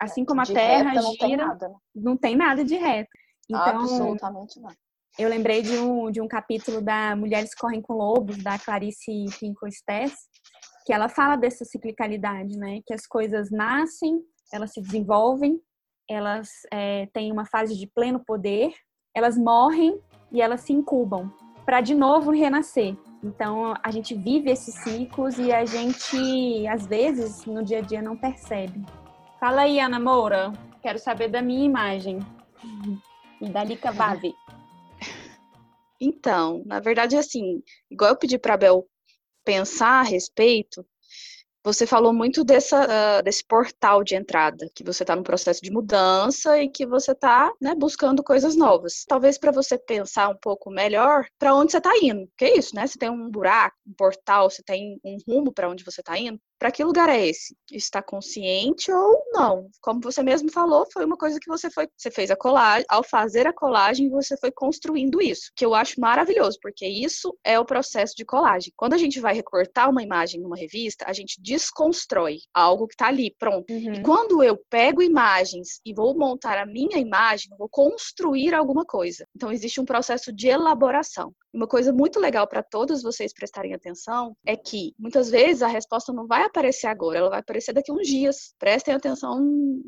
assim 0.00 0.24
como 0.24 0.40
a 0.40 0.46
Terra 0.46 0.90
gira, 0.90 1.02
não 1.02 1.16
tem 1.16 1.36
nada, 1.36 1.68
né? 1.68 1.74
não 1.94 2.16
tem 2.16 2.36
nada 2.36 2.64
de 2.64 2.74
reto. 2.76 3.10
Então, 3.48 3.80
Absolutamente 3.80 4.60
não. 4.60 4.70
eu 5.18 5.28
lembrei 5.28 5.62
de 5.62 5.78
um, 5.78 6.10
de 6.10 6.20
um 6.20 6.26
capítulo 6.26 6.80
da 6.80 7.14
Mulheres 7.14 7.54
Correm 7.54 7.80
com 7.80 7.94
Lobos, 7.94 8.42
da 8.42 8.58
Clarice 8.58 9.26
Pinkola 9.38 9.70
Stess, 9.70 10.16
que 10.86 10.92
ela 10.92 11.08
fala 11.08 11.34
dessa 11.34 11.64
ciclicalidade, 11.64 12.56
né? 12.56 12.80
Que 12.86 12.94
as 12.94 13.08
coisas 13.08 13.50
nascem, 13.50 14.22
elas 14.52 14.72
se 14.72 14.80
desenvolvem, 14.80 15.60
elas 16.08 16.48
é, 16.72 17.06
têm 17.12 17.32
uma 17.32 17.44
fase 17.44 17.76
de 17.76 17.88
pleno 17.88 18.22
poder, 18.24 18.72
elas 19.12 19.36
morrem 19.36 20.00
e 20.30 20.40
elas 20.40 20.60
se 20.60 20.72
incubam 20.72 21.32
para 21.64 21.80
de 21.80 21.92
novo 21.92 22.30
renascer. 22.30 22.96
Então 23.20 23.74
a 23.82 23.90
gente 23.90 24.14
vive 24.14 24.48
esses 24.48 24.76
ciclos 24.76 25.36
e 25.36 25.52
a 25.52 25.64
gente 25.64 26.64
às 26.68 26.86
vezes 26.86 27.44
no 27.44 27.64
dia 27.64 27.78
a 27.78 27.82
dia 27.82 28.00
não 28.00 28.16
percebe. 28.16 28.86
Fala 29.40 29.62
aí, 29.62 29.80
Ana 29.80 29.98
Moura. 29.98 30.52
Quero 30.80 31.00
saber 31.00 31.28
da 31.28 31.42
minha 31.42 31.64
imagem. 31.64 32.20
E 33.40 33.48
da 33.48 33.64
Lica 33.64 33.90
Vave. 33.90 34.32
Então, 36.00 36.62
na 36.64 36.78
verdade, 36.78 37.16
assim, 37.16 37.60
igual 37.90 38.10
eu 38.10 38.16
pedi 38.16 38.38
para 38.38 38.56
Bel 38.56 38.86
pensar 39.46 40.00
a 40.00 40.02
respeito, 40.02 40.84
você 41.66 41.84
falou 41.84 42.12
muito 42.12 42.44
dessa, 42.44 42.84
uh, 42.84 43.22
desse 43.24 43.44
portal 43.44 44.04
de 44.04 44.14
entrada, 44.14 44.70
que 44.72 44.84
você 44.84 45.02
está 45.02 45.16
no 45.16 45.24
processo 45.24 45.60
de 45.60 45.72
mudança 45.72 46.62
e 46.62 46.68
que 46.68 46.86
você 46.86 47.10
está 47.10 47.52
né, 47.60 47.74
buscando 47.74 48.22
coisas 48.22 48.54
novas. 48.54 49.04
Talvez 49.04 49.36
para 49.36 49.50
você 49.50 49.76
pensar 49.76 50.28
um 50.28 50.36
pouco 50.36 50.70
melhor 50.70 51.26
para 51.36 51.56
onde 51.56 51.72
você 51.72 51.78
está 51.78 51.90
indo. 52.00 52.30
Que 52.36 52.44
é 52.44 52.56
isso, 52.56 52.72
né? 52.76 52.86
Você 52.86 52.96
tem 52.96 53.10
um 53.10 53.28
buraco, 53.28 53.76
um 53.84 53.94
portal, 53.94 54.48
você 54.48 54.62
tem 54.62 55.00
um 55.04 55.16
rumo 55.26 55.52
para 55.52 55.68
onde 55.68 55.82
você 55.82 56.00
está 56.00 56.16
indo. 56.16 56.40
Para 56.58 56.70
que 56.70 56.82
lugar 56.82 57.08
é 57.08 57.26
esse? 57.26 57.56
Está 57.70 58.02
consciente 58.02 58.90
ou 58.90 59.22
não? 59.32 59.68
Como 59.80 60.00
você 60.00 60.22
mesmo 60.22 60.50
falou, 60.50 60.86
foi 60.92 61.04
uma 61.04 61.16
coisa 61.16 61.38
que 61.38 61.48
você 61.48 61.70
foi, 61.70 61.88
você 61.96 62.10
fez 62.10 62.30
a 62.30 62.36
colagem, 62.36 62.86
ao 62.88 63.02
fazer 63.04 63.46
a 63.46 63.52
colagem, 63.52 64.08
você 64.08 64.36
foi 64.38 64.50
construindo 64.50 65.20
isso, 65.20 65.50
que 65.54 65.64
eu 65.64 65.74
acho 65.74 66.00
maravilhoso, 66.00 66.58
porque 66.62 66.86
isso 66.86 67.36
é 67.44 67.58
o 67.58 67.64
processo 67.64 68.14
de 68.16 68.24
colagem. 68.24 68.72
Quando 68.76 68.94
a 68.94 68.98
gente 68.98 69.20
vai 69.20 69.34
recortar 69.34 69.90
uma 69.90 70.02
imagem 70.02 70.40
numa 70.40 70.56
revista, 70.56 71.04
a 71.06 71.12
gente 71.12 71.40
desconstrói 71.40 72.38
algo 72.54 72.86
que 72.86 72.94
está 72.94 73.08
ali, 73.08 73.34
pronto. 73.38 73.70
Uhum. 73.70 73.94
E 73.94 74.02
quando 74.02 74.42
eu 74.42 74.56
pego 74.70 75.02
imagens 75.02 75.80
e 75.84 75.92
vou 75.92 76.16
montar 76.16 76.58
a 76.58 76.66
minha 76.66 76.98
imagem, 76.98 77.48
eu 77.50 77.58
vou 77.58 77.68
construir 77.68 78.54
alguma 78.54 78.84
coisa. 78.84 79.26
Então 79.34 79.52
existe 79.52 79.80
um 79.80 79.84
processo 79.84 80.32
de 80.32 80.48
elaboração. 80.48 81.34
Uma 81.52 81.66
coisa 81.66 81.92
muito 81.92 82.20
legal 82.20 82.46
para 82.46 82.62
todos 82.62 83.02
vocês 83.02 83.32
prestarem 83.32 83.72
atenção 83.72 84.36
é 84.44 84.56
que 84.56 84.94
muitas 84.98 85.30
vezes 85.30 85.62
a 85.62 85.68
resposta 85.68 86.12
não 86.12 86.26
vai 86.26 86.44
aparecer 86.46 86.86
agora, 86.86 87.18
ela 87.18 87.30
vai 87.30 87.40
aparecer 87.40 87.72
daqui 87.72 87.90
a 87.90 87.94
uns 87.94 88.06
dias. 88.06 88.54
Prestem 88.58 88.94
atenção 88.94 89.40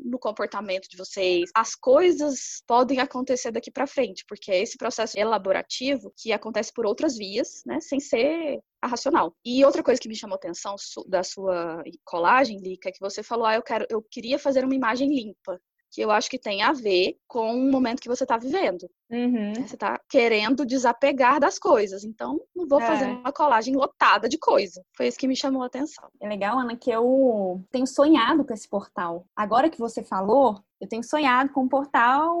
no 0.03 0.19
comportamento 0.19 0.87
de 0.89 0.97
vocês. 0.97 1.49
As 1.55 1.75
coisas 1.75 2.63
podem 2.67 2.99
acontecer 2.99 3.51
daqui 3.51 3.71
para 3.71 3.87
frente, 3.87 4.25
porque 4.27 4.51
é 4.51 4.61
esse 4.61 4.77
processo 4.77 5.17
elaborativo 5.17 6.13
que 6.17 6.31
acontece 6.31 6.71
por 6.73 6.85
outras 6.85 7.17
vias, 7.17 7.61
né, 7.65 7.79
sem 7.79 7.99
ser 7.99 8.59
a 8.81 8.87
racional. 8.87 9.35
E 9.43 9.63
outra 9.65 9.83
coisa 9.83 9.99
que 9.99 10.07
me 10.07 10.15
chamou 10.15 10.35
atenção 10.35 10.75
da 11.07 11.23
sua 11.23 11.83
colagem, 12.05 12.59
Lica, 12.59 12.89
é 12.89 12.91
que 12.91 12.99
você 12.99 13.21
falou, 13.21 13.45
ah, 13.45 13.55
eu 13.55 13.61
quero, 13.61 13.85
eu 13.89 14.01
queria 14.01 14.39
fazer 14.39 14.63
uma 14.63 14.75
imagem 14.75 15.09
limpa 15.09 15.59
que 15.91 16.01
eu 16.01 16.11
acho 16.11 16.29
que 16.29 16.37
tem 16.37 16.61
a 16.61 16.71
ver 16.71 17.17
com 17.27 17.53
o 17.55 17.71
momento 17.71 18.01
que 18.01 18.07
você 18.07 18.23
está 18.23 18.37
vivendo. 18.37 18.89
Uhum. 19.09 19.53
Você 19.55 19.75
está 19.75 19.99
querendo 20.09 20.65
desapegar 20.65 21.39
das 21.39 21.57
coisas. 21.57 22.03
Então, 22.03 22.39
não 22.55 22.67
vou 22.67 22.79
é. 22.79 22.85
fazer 22.85 23.05
uma 23.05 23.31
colagem 23.31 23.75
lotada 23.75 24.29
de 24.29 24.37
coisa. 24.37 24.83
Foi 24.95 25.07
isso 25.07 25.17
que 25.17 25.27
me 25.27 25.35
chamou 25.35 25.63
a 25.63 25.65
atenção. 25.65 26.07
É 26.21 26.27
legal, 26.27 26.59
Ana, 26.59 26.75
que 26.75 26.91
eu 26.91 27.63
tenho 27.71 27.87
sonhado 27.87 28.45
com 28.45 28.53
esse 28.53 28.67
portal. 28.67 29.25
Agora 29.35 29.69
que 29.69 29.79
você 29.79 30.03
falou, 30.03 30.63
eu 30.79 30.87
tenho 30.87 31.03
sonhado 31.03 31.51
com 31.51 31.63
um 31.63 31.69
portal 31.69 32.37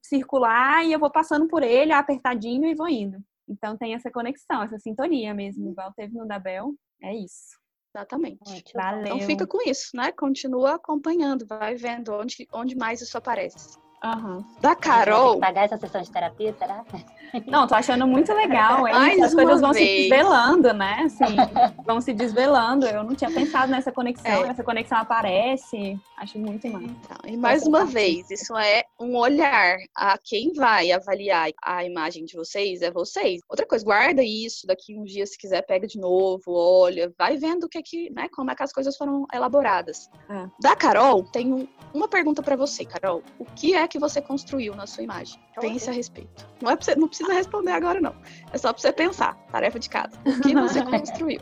circular 0.00 0.84
e 0.84 0.92
eu 0.92 0.98
vou 0.98 1.10
passando 1.10 1.48
por 1.48 1.62
ele 1.62 1.92
apertadinho 1.92 2.66
e 2.66 2.74
vou 2.74 2.88
indo. 2.88 3.18
Então 3.48 3.76
tem 3.76 3.94
essa 3.94 4.10
conexão, 4.10 4.62
essa 4.62 4.78
sintonia 4.78 5.34
mesmo, 5.34 5.70
igual 5.70 5.92
teve 5.92 6.14
no 6.14 6.26
Dabel. 6.26 6.74
É 7.02 7.14
isso. 7.14 7.63
Exatamente. 7.94 8.72
Valeu. 8.74 9.04
Então 9.04 9.20
fica 9.20 9.46
com 9.46 9.58
isso, 9.68 9.96
né? 9.96 10.10
Continua 10.10 10.74
acompanhando, 10.74 11.46
vai 11.46 11.76
vendo 11.76 12.12
onde, 12.12 12.48
onde 12.52 12.76
mais 12.76 13.00
isso 13.00 13.16
aparece. 13.16 13.78
Uhum. 14.04 14.44
Da 14.60 14.74
Carol. 14.74 15.40
Pagar 15.40 15.64
essa 15.64 15.78
sessão 15.78 16.02
de 16.02 16.10
terapia, 16.10 16.54
será? 16.58 16.84
Não, 17.46 17.66
tô 17.66 17.74
achando 17.74 18.06
muito 18.06 18.32
legal. 18.32 18.86
Hein? 18.86 19.22
As 19.22 19.34
coisas 19.34 19.60
vão 19.60 19.72
vez. 19.72 19.88
se 19.88 20.08
desvelando, 20.08 20.72
né? 20.72 21.02
Assim, 21.04 21.36
vão 21.84 22.00
se 22.00 22.12
desvelando. 22.12 22.86
Eu 22.86 23.02
não 23.02 23.14
tinha 23.14 23.30
pensado 23.30 23.72
nessa 23.72 23.90
conexão. 23.90 24.44
É. 24.44 24.48
Essa 24.48 24.62
conexão 24.62 24.98
aparece. 24.98 25.98
Acho 26.16 26.38
muito 26.38 26.68
massa. 26.68 26.84
Então, 26.84 27.16
e 27.26 27.36
mais 27.36 27.66
uma 27.66 27.84
vez, 27.84 28.30
isso 28.30 28.56
é 28.56 28.84
um 29.00 29.16
olhar 29.16 29.78
a 29.96 30.16
quem 30.16 30.52
vai 30.52 30.92
avaliar 30.92 31.50
a 31.62 31.84
imagem 31.84 32.24
de 32.24 32.36
vocês, 32.36 32.82
é 32.82 32.90
vocês. 32.90 33.40
Outra 33.48 33.66
coisa, 33.66 33.84
guarda 33.84 34.22
isso. 34.22 34.66
Daqui 34.66 34.96
um 34.96 35.04
dia, 35.04 35.26
se 35.26 35.36
quiser, 35.36 35.62
pega 35.62 35.86
de 35.86 35.98
novo, 35.98 36.52
olha, 36.52 37.12
vai 37.18 37.36
vendo 37.36 37.64
o 37.64 37.68
que 37.68 37.78
é 37.78 37.82
que, 37.82 38.10
né, 38.10 38.28
como 38.32 38.50
é 38.50 38.54
que 38.54 38.62
as 38.62 38.72
coisas 38.72 38.96
foram 38.96 39.26
elaboradas. 39.32 40.08
É. 40.28 40.48
Da 40.60 40.76
Carol, 40.76 41.24
tenho 41.24 41.68
uma 41.92 42.06
pergunta 42.06 42.42
para 42.42 42.54
você, 42.54 42.84
Carol. 42.84 43.22
O 43.38 43.44
que 43.44 43.74
é 43.74 43.88
que 43.94 43.98
você 44.00 44.20
construiu 44.20 44.74
na 44.74 44.88
sua 44.88 45.04
imagem? 45.04 45.40
Pense 45.60 45.88
a 45.88 45.92
respeito. 45.92 46.44
Não, 46.60 46.72
é 46.72 46.76
você, 46.76 46.96
não 46.96 47.06
precisa 47.06 47.32
responder 47.32 47.70
agora, 47.70 48.00
não. 48.00 48.12
É 48.52 48.58
só 48.58 48.72
pra 48.72 48.82
você 48.82 48.92
pensar. 48.92 49.36
Tarefa 49.52 49.78
de 49.78 49.88
casa. 49.88 50.18
O 50.26 50.40
que 50.40 50.52
você 50.52 50.82
construiu? 50.90 51.40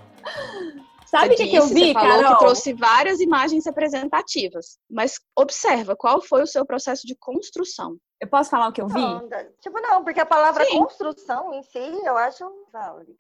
Sabe 1.07 1.33
o 1.33 1.37
que, 1.39 1.47
que, 1.47 1.57
eu 1.57 1.67
vi, 1.67 1.87
você 1.87 1.93
falou 1.95 2.25
que 2.25 2.39
trouxe 2.41 2.75
várias 2.75 3.21
imagens 3.21 3.65
representativas. 3.65 4.79
Mas 4.91 5.19
observa, 5.35 5.97
qual 5.97 6.21
foi 6.21 6.43
o 6.43 6.47
seu 6.47 6.67
processo 6.67 7.07
de 7.07 7.17
construção? 7.19 7.97
Eu 8.21 8.29
posso 8.29 8.51
falar 8.51 8.69
o 8.69 8.73
que 8.73 8.83
eu 8.83 8.87
vi? 8.87 9.01
Não, 9.01 9.27
tipo, 9.59 9.81
não, 9.81 10.05
porque 10.05 10.21
a 10.21 10.27
palavra 10.27 10.67
Sim. 10.67 10.79
construção 10.79 11.55
em 11.55 11.63
si, 11.63 12.03
eu 12.05 12.19
acho... 12.19 12.45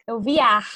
Eu 0.06 0.20
vi 0.20 0.38
ar. 0.40 0.68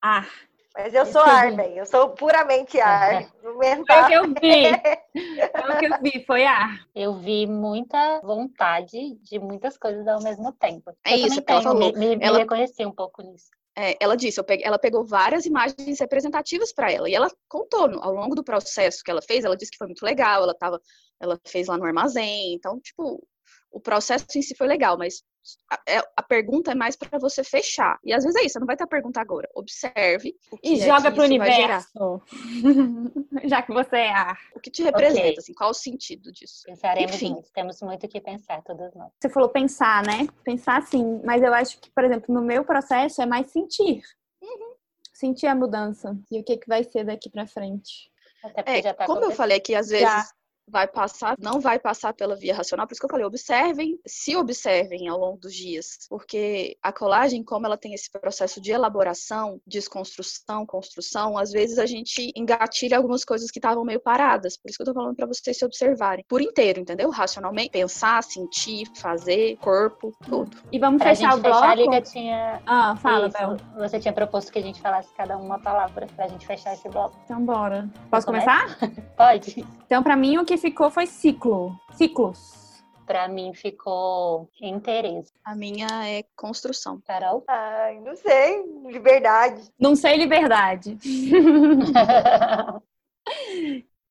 Ar. 0.00 0.30
Mas 0.78 0.94
eu 0.94 1.04
sou 1.06 1.22
ar, 1.22 1.52
bem. 1.56 1.76
Eu 1.76 1.84
sou 1.84 2.10
puramente 2.10 2.78
ar. 2.80 3.28
Foi 3.42 3.74
o 3.74 3.84
que 4.06 4.12
eu 4.12 4.22
vi. 4.28 5.50
Foi 5.50 5.74
o 5.74 5.78
que 5.78 5.86
eu 5.86 5.98
vi, 6.00 6.24
foi 6.24 6.44
ar. 6.44 6.86
Eu 6.94 7.14
vi 7.14 7.48
muita 7.48 8.20
vontade 8.20 9.16
de 9.22 9.38
muitas 9.40 9.76
coisas 9.76 10.06
ao 10.06 10.22
mesmo 10.22 10.52
tempo. 10.52 10.92
É 11.04 11.14
eu 11.14 11.26
isso 11.26 11.42
que 11.42 11.50
ela 11.50 11.62
falou. 11.62 11.92
Me, 11.94 12.16
me, 12.16 12.24
ela... 12.24 12.36
me 12.36 12.42
reconheci 12.44 12.86
um 12.86 12.92
pouco 12.92 13.22
nisso. 13.22 13.48
É, 13.76 13.96
ela 14.00 14.16
disse, 14.16 14.40
peguei, 14.44 14.64
ela 14.64 14.78
pegou 14.78 15.04
várias 15.04 15.46
imagens 15.46 15.98
representativas 15.98 16.72
para 16.72 16.92
ela 16.92 17.08
e 17.08 17.14
ela 17.14 17.28
contou 17.48 17.88
no, 17.88 18.00
ao 18.00 18.12
longo 18.12 18.36
do 18.36 18.44
processo 18.44 19.02
que 19.02 19.10
ela 19.10 19.22
fez. 19.22 19.44
Ela 19.44 19.56
disse 19.56 19.72
que 19.72 19.78
foi 19.78 19.88
muito 19.88 20.04
legal. 20.04 20.44
Ela 20.44 20.54
tava, 20.54 20.80
ela 21.20 21.36
fez 21.44 21.66
lá 21.66 21.76
no 21.76 21.84
armazém. 21.84 22.54
Então, 22.54 22.78
tipo, 22.78 23.26
o 23.70 23.80
processo 23.80 24.26
em 24.36 24.42
si 24.42 24.56
foi 24.56 24.66
legal, 24.66 24.96
mas 24.96 25.22
a, 25.70 25.80
é, 25.86 25.98
a 26.16 26.22
pergunta 26.22 26.72
é 26.72 26.74
mais 26.74 26.96
para 26.96 27.18
você 27.18 27.44
fechar. 27.44 27.98
E 28.04 28.12
às 28.12 28.24
vezes 28.24 28.40
é 28.40 28.44
isso, 28.44 28.54
você 28.54 28.58
não 28.58 28.66
vai 28.66 28.76
ter 28.76 28.84
a 28.84 28.88
pergunta 28.88 29.20
agora. 29.20 29.48
Observe. 29.54 30.34
e 30.62 30.80
é 30.80 30.86
joga 30.86 31.10
para 31.10 31.22
o 31.22 31.24
universo. 31.24 32.22
Já 33.44 33.62
que 33.62 33.72
você 33.72 33.96
é 33.96 34.10
ar. 34.10 34.38
O 34.54 34.60
que 34.60 34.70
te 34.70 34.82
representa, 34.82 35.20
okay. 35.20 35.38
assim, 35.38 35.54
qual 35.54 35.70
o 35.70 35.74
sentido 35.74 36.32
disso? 36.32 36.62
Pensaremos 36.64 37.14
Enfim. 37.14 37.34
Nisso. 37.34 37.50
Temos 37.54 37.80
muito 37.82 38.06
o 38.06 38.08
que 38.08 38.20
pensar, 38.20 38.62
todos 38.62 38.94
nós. 38.94 39.12
Você 39.20 39.28
falou 39.28 39.48
pensar, 39.48 40.02
né? 40.04 40.26
Pensar 40.44 40.82
sim, 40.82 41.20
mas 41.24 41.42
eu 41.42 41.52
acho 41.54 41.78
que, 41.80 41.90
por 41.90 42.04
exemplo, 42.04 42.34
no 42.34 42.42
meu 42.42 42.64
processo 42.64 43.22
é 43.22 43.26
mais 43.26 43.50
sentir. 43.50 44.02
Uhum. 44.42 44.74
Sentir 45.12 45.46
a 45.46 45.54
mudança 45.54 46.16
e 46.30 46.40
o 46.40 46.44
que, 46.44 46.56
que 46.56 46.68
vai 46.68 46.84
ser 46.84 47.04
daqui 47.04 47.28
para 47.28 47.46
frente. 47.46 48.10
É, 48.54 48.92
tá 48.94 49.04
como 49.04 49.24
eu 49.24 49.32
falei 49.32 49.58
que 49.58 49.74
às 49.74 49.88
vezes 49.88 50.06
já 50.06 50.24
vai 50.70 50.86
passar, 50.86 51.36
não 51.38 51.60
vai 51.60 51.78
passar 51.78 52.12
pela 52.12 52.36
via 52.36 52.54
racional, 52.54 52.86
por 52.86 52.92
isso 52.92 53.00
que 53.00 53.06
eu 53.06 53.10
falei, 53.10 53.26
observem, 53.26 53.98
se 54.06 54.36
observem 54.36 55.08
ao 55.08 55.18
longo 55.18 55.38
dos 55.38 55.54
dias, 55.54 56.06
porque 56.08 56.76
a 56.82 56.92
colagem, 56.92 57.42
como 57.42 57.66
ela 57.66 57.76
tem 57.76 57.94
esse 57.94 58.10
processo 58.10 58.60
de 58.60 58.72
elaboração, 58.72 59.60
desconstrução, 59.66 60.66
construção, 60.66 61.38
às 61.38 61.50
vezes 61.50 61.78
a 61.78 61.86
gente 61.86 62.32
engatilha 62.36 62.96
algumas 62.96 63.24
coisas 63.24 63.50
que 63.50 63.58
estavam 63.58 63.84
meio 63.84 64.00
paradas, 64.00 64.56
por 64.56 64.68
isso 64.68 64.76
que 64.76 64.82
eu 64.82 64.86
tô 64.86 64.94
falando 64.94 65.16
para 65.16 65.26
vocês 65.26 65.56
se 65.56 65.64
observarem 65.64 66.24
por 66.28 66.40
inteiro, 66.40 66.80
entendeu? 66.80 67.10
Racionalmente, 67.10 67.70
pensar, 67.70 68.22
sentir, 68.22 68.86
fazer, 68.96 69.56
corpo, 69.58 70.14
tudo. 70.24 70.56
E 70.70 70.78
vamos 70.78 71.02
pra 71.02 71.14
fechar 71.14 71.36
o 71.36 71.40
bloco? 71.40 71.58
Fechar, 71.58 71.70
a 71.70 71.74
Liga 71.74 72.00
tinha... 72.02 72.62
Ah, 72.66 72.96
fala, 72.96 73.28
Bel. 73.28 73.56
Você 73.76 73.98
tinha 73.98 74.12
proposto 74.12 74.52
que 74.52 74.58
a 74.58 74.62
gente 74.62 74.80
falasse 74.80 75.08
cada 75.14 75.36
uma 75.36 75.58
palavra 75.58 76.06
pra 76.14 76.28
gente 76.28 76.46
fechar 76.46 76.74
esse 76.74 76.88
bloco. 76.88 77.16
Então 77.24 77.44
bora. 77.44 77.88
Posso 78.10 78.26
começar? 78.26 78.76
Pode. 79.16 79.64
Então, 79.86 80.02
para 80.02 80.16
mim, 80.16 80.36
o 80.36 80.44
que 80.44 80.57
ficou 80.58 80.90
foi 80.90 81.06
ciclo. 81.06 81.78
Ciclos. 81.92 82.82
Para 83.06 83.26
mim 83.26 83.54
ficou 83.54 84.50
interesse. 84.60 85.32
A 85.42 85.54
minha 85.54 85.86
é 86.06 86.24
construção. 86.36 87.00
Carol? 87.06 87.42
Ai, 87.48 87.98
não 88.00 88.14
sei. 88.14 88.62
Liberdade. 88.84 89.62
Não 89.78 89.96
sei 89.96 90.16
liberdade. 90.18 90.98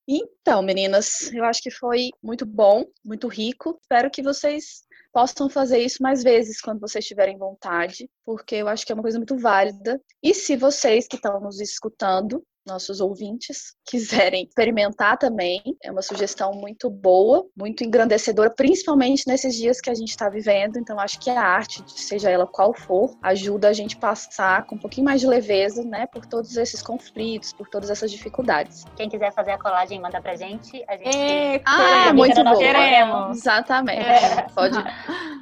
então, 0.08 0.64
meninas, 0.64 1.32
eu 1.32 1.44
acho 1.44 1.62
que 1.62 1.70
foi 1.70 2.10
muito 2.24 2.44
bom, 2.46 2.86
muito 3.06 3.28
rico. 3.28 3.78
Espero 3.80 4.10
que 4.10 4.24
vocês 4.24 4.88
possam 5.14 5.50
fazer 5.50 5.80
isso 5.80 6.02
mais 6.02 6.24
vezes 6.24 6.62
quando 6.62 6.80
vocês 6.80 7.06
tiverem 7.06 7.38
vontade, 7.38 8.10
porque 8.26 8.56
eu 8.56 8.68
acho 8.68 8.86
que 8.86 8.92
é 8.92 8.96
uma 8.96 9.02
coisa 9.02 9.18
muito 9.18 9.38
válida. 9.38 10.02
E 10.22 10.34
se 10.34 10.56
vocês 10.56 11.08
que 11.08 11.16
estão 11.16 11.40
nos 11.40 11.60
escutando 11.60 12.44
nossos 12.68 13.00
ouvintes 13.02 13.74
quiserem 13.86 14.44
experimentar 14.44 15.18
também. 15.18 15.62
É 15.84 15.92
uma 15.92 16.02
sugestão 16.02 16.52
muito 16.54 16.90
boa, 16.90 17.46
muito 17.58 17.84
engrandecedora, 17.84 18.50
principalmente 18.50 19.24
nesses 19.28 19.56
dias 19.56 19.82
que 19.82 19.90
a 19.90 19.94
gente 19.96 20.10
está 20.10 20.30
vivendo. 20.30 20.78
Então, 20.78 21.00
acho 21.00 21.20
que 21.20 21.30
a 21.30 21.42
arte, 21.42 21.82
seja 21.88 22.30
ela 22.30 22.46
qual 22.46 22.74
for, 22.74 23.16
ajuda 23.24 23.70
a 23.70 23.74
gente 23.74 23.98
passar 23.98 24.66
com 24.68 24.76
um 24.76 24.80
pouquinho 24.80 25.06
mais 25.06 25.22
de 25.22 25.28
leveza, 25.28 25.84
né, 25.84 26.06
por 26.08 26.26
todos 26.26 26.56
esses 26.58 26.82
conflitos, 26.82 27.54
por 27.54 27.68
todas 27.70 27.90
essas 27.90 28.12
dificuldades. 28.12 28.84
Quem 28.96 29.10
quiser 29.10 29.32
fazer 29.34 29.52
a 29.52 29.58
colagem, 29.58 30.00
manda 30.02 30.22
pra 30.22 30.36
gente. 30.36 30.84
A 30.88 30.98
gente 30.98 31.18
É, 31.18 31.62
Ah, 31.66 32.14
muito 32.14 32.44
bom. 32.44 32.58
Queremos. 32.58 33.38
Exatamente. 33.38 34.00
É. 34.02 34.46
Pode, 34.54 34.78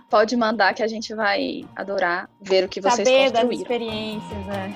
pode 0.09 0.35
mandar 0.35 0.73
que 0.73 0.83
a 0.83 0.87
gente 0.87 1.13
vai 1.15 1.65
adorar 1.75 2.29
ver 2.41 2.63
o 2.65 2.69
que 2.69 2.79
vocês 2.79 3.07
Saber 3.07 3.31
das 3.31 3.43
construíram. 3.43 3.61
experiências, 3.61 4.45
né? 4.45 4.73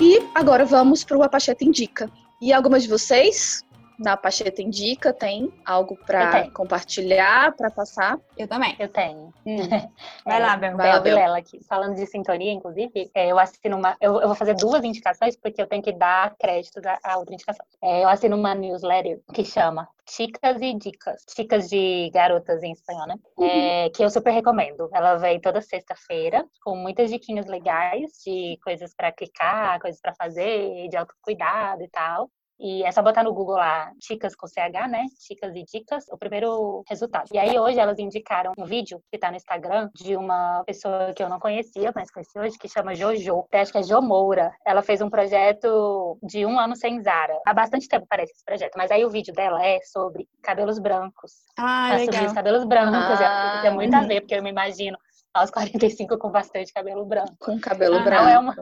E 0.00 0.22
agora 0.34 0.64
vamos 0.64 1.04
para 1.04 1.16
o 1.16 1.22
Apacheta 1.22 1.64
Indica. 1.64 2.10
E 2.40 2.52
algumas 2.52 2.82
de 2.82 2.88
vocês 2.88 3.64
na 3.98 4.14
Apacheta 4.14 4.62
Indica 4.62 5.12
tem 5.12 5.52
algo 5.64 5.96
para 5.96 6.50
compartilhar, 6.50 7.54
para 7.56 7.70
passar? 7.70 8.18
Eu 8.36 8.48
também. 8.48 8.74
Eu 8.78 8.88
tenho. 8.88 9.32
Vai 10.24 10.40
lá, 10.40 10.56
Bel. 10.56 10.76
Vai 10.76 10.88
lá, 10.88 11.00
Bel 11.00 11.34
aqui. 11.34 11.62
Falando 11.64 11.94
de 11.94 12.06
sintonia, 12.06 12.52
inclusive, 12.52 13.10
é, 13.14 13.30
eu 13.30 13.38
assino 13.38 13.76
uma. 13.76 13.96
Eu, 14.00 14.20
eu 14.20 14.26
vou 14.26 14.34
fazer 14.34 14.54
duas 14.54 14.84
indicações, 14.84 15.36
porque 15.36 15.60
eu 15.60 15.66
tenho 15.66 15.82
que 15.82 15.92
dar 15.92 16.34
créditos 16.38 16.84
à, 16.84 16.98
à 17.02 17.18
outra 17.18 17.34
indicação. 17.34 17.64
É, 17.82 18.04
eu 18.04 18.08
assino 18.08 18.36
uma 18.36 18.54
newsletter 18.54 19.20
que 19.32 19.44
chama 19.44 19.88
Chicas 20.08 20.60
e 20.60 20.74
Dicas. 20.74 21.24
Chicas 21.34 21.68
de 21.68 22.10
garotas 22.12 22.62
em 22.62 22.72
espanhol, 22.72 23.06
né? 23.06 23.16
É, 23.40 23.90
que 23.90 24.04
eu 24.04 24.10
super 24.10 24.32
recomendo. 24.32 24.88
Ela 24.92 25.16
vem 25.16 25.40
toda 25.40 25.60
sexta-feira, 25.60 26.44
com 26.62 26.76
muitas 26.76 27.10
diquinhas 27.10 27.46
legais 27.46 28.12
de 28.24 28.58
coisas 28.62 28.94
para 28.94 29.12
clicar, 29.12 29.80
coisas 29.80 30.00
para 30.00 30.14
fazer, 30.14 30.88
de 30.88 30.96
autocuidado 30.96 31.82
e 31.82 31.88
tal. 31.88 32.30
E 32.58 32.84
é 32.84 32.92
só 32.92 33.02
botar 33.02 33.22
no 33.22 33.34
Google 33.34 33.56
lá, 33.56 33.90
Chicas 34.02 34.34
com 34.34 34.46
CH, 34.46 34.88
né? 34.88 35.04
Chicas 35.18 35.54
e 35.54 35.64
Dicas, 35.64 36.04
o 36.10 36.16
primeiro 36.16 36.84
resultado. 36.88 37.28
E 37.32 37.38
aí 37.38 37.58
hoje 37.58 37.78
elas 37.78 37.98
indicaram 37.98 38.52
um 38.56 38.64
vídeo 38.64 39.00
que 39.10 39.18
tá 39.18 39.30
no 39.30 39.36
Instagram 39.36 39.90
de 39.94 40.16
uma 40.16 40.62
pessoa 40.64 41.12
que 41.14 41.22
eu 41.22 41.28
não 41.28 41.38
conhecia, 41.38 41.92
mas 41.94 42.10
conheci 42.10 42.38
hoje, 42.38 42.58
que 42.58 42.68
chama 42.68 42.94
Jojo. 42.94 43.46
Eu 43.50 43.60
acho 43.60 43.72
que 43.72 43.78
é 43.78 43.82
Jo 43.82 44.00
Moura. 44.00 44.52
Ela 44.66 44.82
fez 44.82 45.00
um 45.00 45.10
projeto 45.10 46.18
de 46.22 46.46
um 46.46 46.58
ano 46.58 46.76
sem 46.76 47.02
Zara. 47.02 47.38
Há 47.46 47.52
bastante 47.52 47.88
tempo 47.88 48.06
parece 48.08 48.32
esse 48.32 48.44
projeto, 48.44 48.74
mas 48.76 48.90
aí 48.90 49.04
o 49.04 49.10
vídeo 49.10 49.34
dela 49.34 49.64
é 49.64 49.78
sobre 49.82 50.28
cabelos 50.42 50.78
brancos. 50.78 51.32
Ah, 51.58 51.90
Ela 51.90 52.04
sobre 52.04 52.26
os 52.26 52.32
cabelos 52.32 52.64
brancos. 52.64 53.20
Ah, 53.20 53.60
tem 53.62 53.72
muito 53.72 53.94
a 53.94 54.00
uhum. 54.00 54.08
ver, 54.08 54.20
porque 54.20 54.34
eu 54.34 54.42
me 54.42 54.50
imagino 54.50 54.96
aos 55.32 55.50
45 55.50 56.16
com 56.18 56.30
bastante 56.30 56.72
cabelo 56.72 57.04
branco. 57.04 57.34
Com 57.40 57.58
cabelo 57.60 57.96
Ah, 57.96 58.04
branco. 58.04 58.22
Não 58.22 58.30
é 58.30 58.38
uma, 58.38 58.54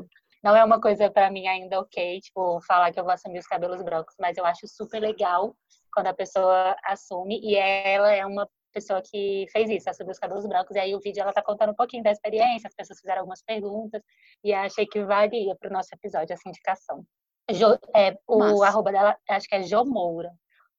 não 0.43 0.57
é 0.57 0.65
uma 0.65 0.81
coisa 0.81 1.11
pra 1.11 1.31
mim 1.31 1.47
ainda 1.47 1.79
ok, 1.81 2.21
tipo, 2.21 2.61
falar 2.63 2.93
que 2.93 2.99
eu 2.99 3.05
vou 3.05 3.13
assumir 3.13 3.39
os 3.39 3.47
cabelos 3.47 3.83
brancos, 3.83 4.15
mas 4.19 4.37
eu 4.37 4.45
acho 4.45 4.67
super 4.67 5.01
legal 5.01 5.55
quando 5.93 6.09
a 6.09 6.15
pessoa 6.15 6.77
assume 6.85 7.41
e 7.43 7.55
ela 7.55 8.13
é 8.13 8.25
uma 8.27 8.49
pessoa 8.73 9.03
que 9.03 9.47
fez 9.53 9.71
isso, 9.71 9.91
assumiu 9.91 10.13
os 10.13 10.19
cabelos 10.19 10.47
brancos, 10.47 10.75
e 10.75 10.79
aí 10.79 10.95
o 10.95 11.01
vídeo 11.01 11.21
ela 11.21 11.33
tá 11.33 11.43
contando 11.43 11.71
um 11.71 11.77
pouquinho 11.77 12.03
da 12.03 12.11
experiência, 12.11 12.67
as 12.67 12.75
pessoas 12.75 12.99
fizeram 12.99 13.21
algumas 13.21 13.43
perguntas, 13.43 14.03
e 14.43 14.53
achei 14.53 14.87
que 14.87 15.05
valia 15.05 15.55
pro 15.57 15.71
nosso 15.71 15.91
episódio 15.95 16.33
essa 16.33 16.49
indicação. 16.49 17.05
Jo, 17.51 17.79
é, 17.95 18.17
o 18.27 18.39
Massa. 18.39 18.67
arroba 18.67 18.93
dela, 18.93 19.17
acho 19.29 19.47
que 19.47 19.55
é 19.55 19.63
Jo 19.63 19.85
Moura, 19.85 20.33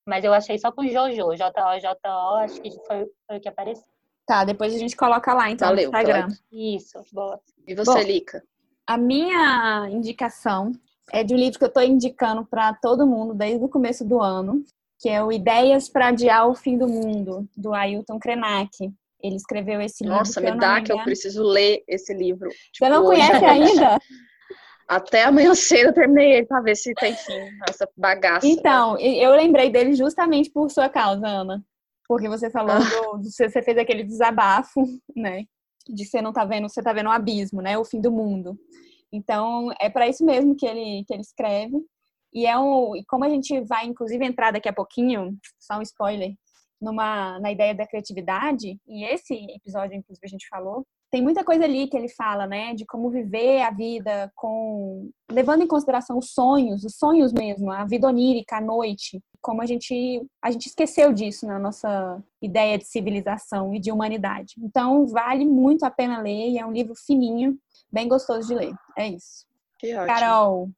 mas 0.06 0.26
eu 0.26 0.34
achei 0.34 0.58
só 0.58 0.72
com 0.72 0.88
Jojo, 0.88 1.36
J-O-J-O, 1.36 2.36
acho 2.38 2.62
que 2.62 2.72
foi, 2.88 3.06
foi 3.28 3.38
o 3.38 3.40
que 3.42 3.50
apareceu. 3.50 3.88
Tá, 4.26 4.44
depois 4.44 4.74
a 4.74 4.78
gente 4.78 4.96
coloca 4.96 5.34
lá, 5.34 5.50
então, 5.50 5.68
Valeu, 5.68 5.92
no 5.92 5.98
Instagram. 5.98 6.28
Cláudia. 6.28 6.38
Isso, 6.52 7.02
boa. 7.12 7.40
E 7.68 7.76
você, 7.76 7.94
Bom. 7.94 8.00
Lica? 8.00 8.44
A 8.88 8.98
minha 8.98 9.88
indicação 9.90 10.72
é 11.12 11.24
de 11.24 11.34
um 11.34 11.38
livro 11.38 11.58
que 11.60 11.66
eu 11.66 11.72
tô 11.72 11.82
indicando 11.82 12.46
para 12.46 12.74
todo 12.74 13.08
mundo 13.08 13.34
desde 13.34 13.64
o 13.64 13.70
começo 13.70 14.04
do 14.06 14.22
ano, 14.22 14.64
que 15.00 15.10
é 15.10 15.24
o 15.24 15.32
Ideias 15.32 15.90
para 15.90 16.08
Adiar 16.08 16.48
o 16.50 16.56
Fim 16.56 16.78
do 16.78 16.88
Mundo, 16.88 17.48
do 17.56 17.74
Ailton 17.74 18.20
Krenak. 18.20 18.70
Ele 19.22 19.36
escreveu 19.36 19.80
esse 19.80 20.04
livro. 20.04 20.18
Nossa, 20.20 20.42
me 20.42 20.52
dá 20.58 20.82
que 20.82 20.92
eu 20.92 21.02
preciso 21.04 21.44
ler 21.44 21.82
esse 21.88 22.14
livro. 22.14 22.50
Você 22.50 22.58
Tipo, 22.74 22.90
não 22.90 23.06
hoje. 23.06 23.22
conhece 23.22 23.46
ainda? 23.46 24.00
Até 24.88 25.24
amanhã 25.24 25.56
cedo 25.56 25.88
eu 25.88 25.94
terminei 25.94 26.34
ele 26.34 26.46
pra 26.46 26.60
ver 26.60 26.76
se 26.76 26.94
tem 26.96 27.16
fim 27.16 27.40
essa 27.70 27.88
bagaça. 27.96 28.46
Então, 28.46 29.00
eu 29.00 29.32
lembrei 29.32 29.70
dele 29.70 29.94
justamente 29.96 30.50
por 30.52 30.70
sua 30.70 30.90
causa, 30.90 31.26
Ana. 31.26 31.64
Porque 32.06 32.28
você 32.28 32.50
falou 32.50 32.74
Ah. 32.76 32.80
do, 32.80 33.18
do- 33.20 33.32
você 33.32 33.50
fez 33.62 33.78
aquele 33.78 34.04
desabafo, 34.04 34.84
né? 35.16 35.46
De 35.88 36.06
você 36.06 36.22
não 36.22 36.34
tá 36.34 36.46
vendo, 36.46 36.70
você 36.70 36.82
tá 36.82 36.94
vendo 36.94 37.08
um 37.08 37.12
abismo, 37.12 37.62
né? 37.62 37.78
O 37.78 37.86
fim 37.86 38.00
do 38.00 38.12
mundo. 38.12 38.58
Então, 39.12 39.70
é 39.80 39.90
para 39.90 40.08
isso 40.08 40.26
mesmo 40.26 40.56
que 40.56 40.66
ele, 40.66 41.04
que 41.06 41.14
ele 41.14 41.22
escreve. 41.22 41.76
E 42.34 42.48
é 42.48 42.58
um, 42.58 42.96
e 42.96 43.06
como 43.06 43.24
a 43.26 43.30
gente 43.30 43.62
vai, 43.62 43.86
inclusive, 43.86 44.26
entrar 44.26 44.52
daqui 44.52 44.68
a 44.68 44.74
pouquinho, 44.74 45.38
só 45.60 45.78
um 45.78 45.82
spoiler, 45.84 46.34
numa, 46.82 47.40
na 47.40 47.52
ideia 47.52 47.76
da 47.76 47.88
criatividade, 47.88 48.78
e 48.88 49.06
esse 49.06 49.34
episódio, 49.56 49.96
inclusive, 49.96 50.26
a 50.26 50.30
gente 50.30 50.48
falou, 50.48 50.86
tem 51.14 51.22
muita 51.22 51.44
coisa 51.44 51.64
ali 51.66 51.86
que 51.86 51.96
ele 51.96 52.10
fala, 52.10 52.48
né, 52.48 52.74
de 52.74 52.88
como 52.88 53.08
viver 53.12 53.62
a 53.62 53.70
vida 53.70 54.32
com 54.34 55.12
levando 55.32 55.62
em 55.62 55.68
consideração 55.68 56.18
os 56.18 56.32
sonhos, 56.32 56.84
os 56.84 56.96
sonhos 56.96 57.32
mesmo, 57.32 57.72
a 57.72 57.86
vida 57.86 58.08
onírica, 58.08 58.58
a 58.58 58.62
noite, 58.62 59.22
como 59.40 59.62
a 59.62 59.66
gente 59.68 60.26
a 60.42 60.50
gente 60.50 60.66
esqueceu 60.66 61.14
disso 61.14 61.46
na 61.46 61.60
nossa 61.60 62.20
ideia 62.42 62.80
de 62.80 62.86
civilização 62.86 63.76
e 63.76 63.80
de 63.80 63.92
humanidade. 63.92 64.56
Então 64.58 65.06
vale 65.06 65.46
muito 65.46 65.86
a 65.86 65.92
pena 65.92 66.20
ler 66.20 66.50
e 66.50 66.58
é 66.58 66.66
um 66.66 66.72
livro 66.72 66.96
fininho, 66.96 67.60
bem 67.92 68.08
gostoso 68.08 68.48
de 68.48 68.56
ler. 68.56 68.74
É 68.98 69.08
isso. 69.08 69.46
Que 69.78 69.94
ótimo. 69.94 70.08
Carol. 70.08 70.70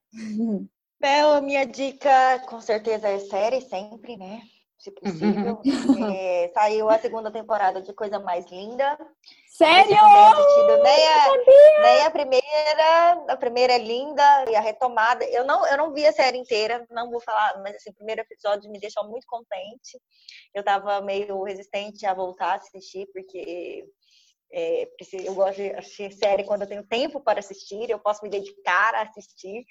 Bel, 1.00 1.34
a 1.36 1.39
minha 1.39 1.65
dica 1.65 2.39
com 2.50 2.60
certeza 2.60 3.08
é 3.08 3.19
série, 3.19 3.62
sempre, 3.62 4.17
né? 4.17 4.41
Se 4.86 4.91
possível. 4.91 5.60
É, 6.13 6.52
saiu 6.54 6.88
a 6.91 7.00
segunda 7.00 7.32
temporada 7.32 7.82
de 7.82 7.91
Coisa 7.91 8.19
Mais 8.19 8.45
Linda. 8.52 8.95
Sério? 9.48 9.95
Eu 9.95 10.78
não 10.78 10.84
nem 10.84 11.08
a, 11.08 11.82
nem 11.82 12.02
a 12.04 12.12
primeira. 12.12 13.26
A 13.30 13.36
primeira 13.36 13.74
é 13.74 13.78
linda 13.80 14.45
e 14.48 14.56
a 14.56 14.62
retomada. 14.62 15.26
Eu 15.26 15.43
não, 15.43 15.65
eu 15.65 15.76
não 15.76 15.91
vi 15.91 16.06
a 16.06 16.12
série 16.12 16.38
inteira, 16.38 16.86
não 16.91 17.10
vou 17.10 17.19
falar, 17.19 17.60
mas 17.63 17.78
assim, 17.78 17.89
o 17.89 17.95
primeiro 17.95 18.21
episódio 18.21 18.69
me 18.69 18.80
deixou 18.80 19.10
muito 19.10 19.26
contente. 19.26 20.00
Eu 20.54 20.63
tava 20.63 21.02
meio 21.02 21.41
resistente 21.41 22.06
a 22.06 22.13
voltar 22.13 22.52
a 22.52 22.56
assistir, 22.56 23.08
porque 23.12 23.88
é, 24.54 24.88
eu 25.13 25.34
gosto 25.34 25.56
de 25.56 25.71
assistir 25.71 26.13
série 26.13 26.43
quando 26.43 26.62
eu 26.62 26.67
tenho 26.67 26.86
tempo 26.86 27.19
para 27.19 27.39
assistir, 27.39 27.89
eu 27.89 27.98
posso 27.98 28.24
me 28.24 28.30
dedicar 28.30 28.93
a 28.93 29.02
assistir. 29.02 29.65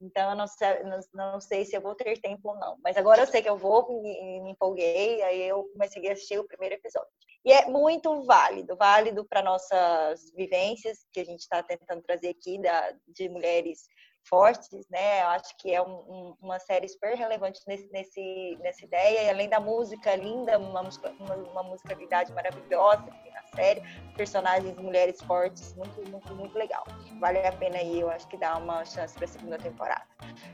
Então, 0.00 0.30
eu 0.30 0.36
não 0.36 0.46
sei, 0.46 0.82
não, 1.12 1.40
sei 1.40 1.64
se 1.64 1.76
eu 1.76 1.80
vou 1.80 1.94
ter 1.94 2.18
tempo 2.20 2.48
ou 2.48 2.56
não. 2.56 2.78
Mas 2.82 2.96
agora 2.96 3.22
eu 3.22 3.26
sei 3.26 3.42
que 3.42 3.48
eu 3.48 3.56
vou, 3.58 4.00
me, 4.00 4.40
me 4.40 4.50
empolguei, 4.52 5.22
aí 5.22 5.42
eu 5.42 5.64
comecei 5.72 6.08
a 6.08 6.12
assistir 6.12 6.38
o 6.38 6.46
primeiro 6.46 6.74
episódio. 6.76 7.10
E 7.44 7.52
é 7.52 7.66
muito 7.66 8.22
válido, 8.24 8.76
válido 8.76 9.24
para 9.24 9.42
nossas 9.42 10.32
vivências 10.34 11.06
que 11.12 11.20
a 11.20 11.24
gente 11.24 11.40
está 11.40 11.62
tentando 11.62 12.02
trazer 12.02 12.28
aqui 12.28 12.60
da, 12.60 12.94
de 13.08 13.28
mulheres 13.28 13.88
fortes, 14.30 14.88
né? 14.88 15.22
Eu 15.22 15.26
acho 15.28 15.56
que 15.58 15.74
é 15.74 15.82
um, 15.82 15.92
um, 16.08 16.36
uma 16.40 16.60
série 16.60 16.88
super 16.88 17.16
relevante 17.16 17.60
nesse, 17.66 17.90
nesse, 17.92 18.56
nessa 18.62 18.84
ideia. 18.84 19.24
E 19.24 19.28
além 19.28 19.48
da 19.48 19.58
música 19.58 20.14
linda, 20.14 20.56
uma, 20.56 20.80
uma, 20.80 21.34
uma 21.34 21.62
musicalidade 21.64 22.32
maravilhosa 22.32 23.02
que 23.22 23.30
na 23.30 23.42
série, 23.54 23.82
personagens 24.16 24.76
mulheres 24.76 25.20
fortes, 25.22 25.74
muito, 25.74 26.08
muito, 26.08 26.34
muito 26.34 26.56
legal. 26.56 26.86
Vale 27.18 27.44
a 27.44 27.52
pena 27.52 27.78
aí, 27.78 28.00
eu 28.00 28.08
acho 28.08 28.28
que 28.28 28.36
dá 28.36 28.56
uma 28.56 28.84
chance 28.84 29.14
para 29.16 29.24
a 29.24 29.28
segunda 29.28 29.58
temporada. 29.58 30.06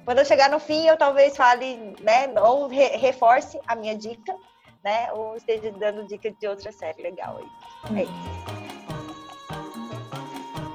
Quando 0.06 0.18
eu 0.18 0.24
chegar 0.24 0.48
no 0.48 0.58
fim, 0.58 0.86
eu 0.86 0.96
talvez 0.96 1.36
fale, 1.36 1.76
né? 2.00 2.32
Ou 2.40 2.66
re, 2.68 2.96
reforce 2.96 3.60
a 3.66 3.76
minha 3.76 3.94
dica, 3.94 4.34
né? 4.82 5.12
Ou 5.12 5.36
esteja 5.36 5.70
dando 5.72 6.06
dica 6.06 6.30
de 6.30 6.48
outra 6.48 6.72
série 6.72 7.02
legal 7.02 7.36
aí. 7.36 7.98
É 7.98 8.02
isso. 8.04 8.66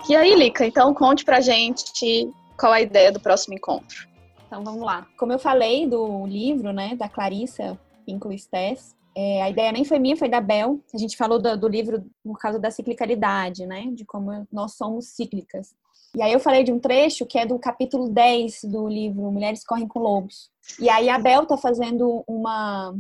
E 0.10 0.16
aí, 0.16 0.36
Lica, 0.36 0.66
então 0.66 0.94
conte 0.94 1.24
pra 1.24 1.40
gente 1.40 2.32
qual 2.62 2.72
a 2.72 2.80
ideia 2.80 3.12
do 3.12 3.20
próximo 3.20 3.56
encontro. 3.56 4.08
Então 4.46 4.64
vamos 4.64 4.84
lá. 4.84 5.08
Como 5.18 5.34
eu 5.34 5.40
falei 5.40 5.88
do 5.88 6.28
livro, 6.28 6.72
né, 6.72 6.96
da 6.96 7.10
Clarissa 7.10 7.76
Pinkola 8.06 8.38
Stess, 8.38 8.96
é, 9.18 9.42
a 9.42 9.50
ideia 9.50 9.72
nem 9.72 9.84
foi 9.84 9.98
minha, 9.98 10.16
foi 10.16 10.30
da 10.30 10.40
Bel. 10.40 10.80
A 10.94 10.98
gente 10.98 11.18
falou 11.18 11.42
do, 11.42 11.58
do 11.58 11.68
livro 11.68 12.06
por 12.24 12.38
causa 12.38 12.60
da 12.60 12.70
ciclicalidade, 12.70 13.66
né, 13.66 13.88
de 13.94 14.06
como 14.06 14.48
nós 14.52 14.76
somos 14.76 15.08
cíclicas. 15.08 15.74
E 16.16 16.22
aí 16.22 16.32
eu 16.32 16.40
falei 16.40 16.64
de 16.64 16.72
um 16.72 16.80
trecho 16.80 17.26
que 17.26 17.40
é 17.40 17.48
do 17.48 17.58
capítulo 17.58 18.10
10 18.10 18.66
do 18.66 18.88
livro 18.88 19.32
Mulheres 19.32 19.66
Correm 19.66 19.88
com 19.88 20.00
Lobos. 20.00 20.52
E 20.80 20.88
aí 20.88 21.10
a 21.10 21.18
Bel 21.18 21.48
tá 21.48 21.58
fazendo 21.58 22.24
uma, 22.28 22.94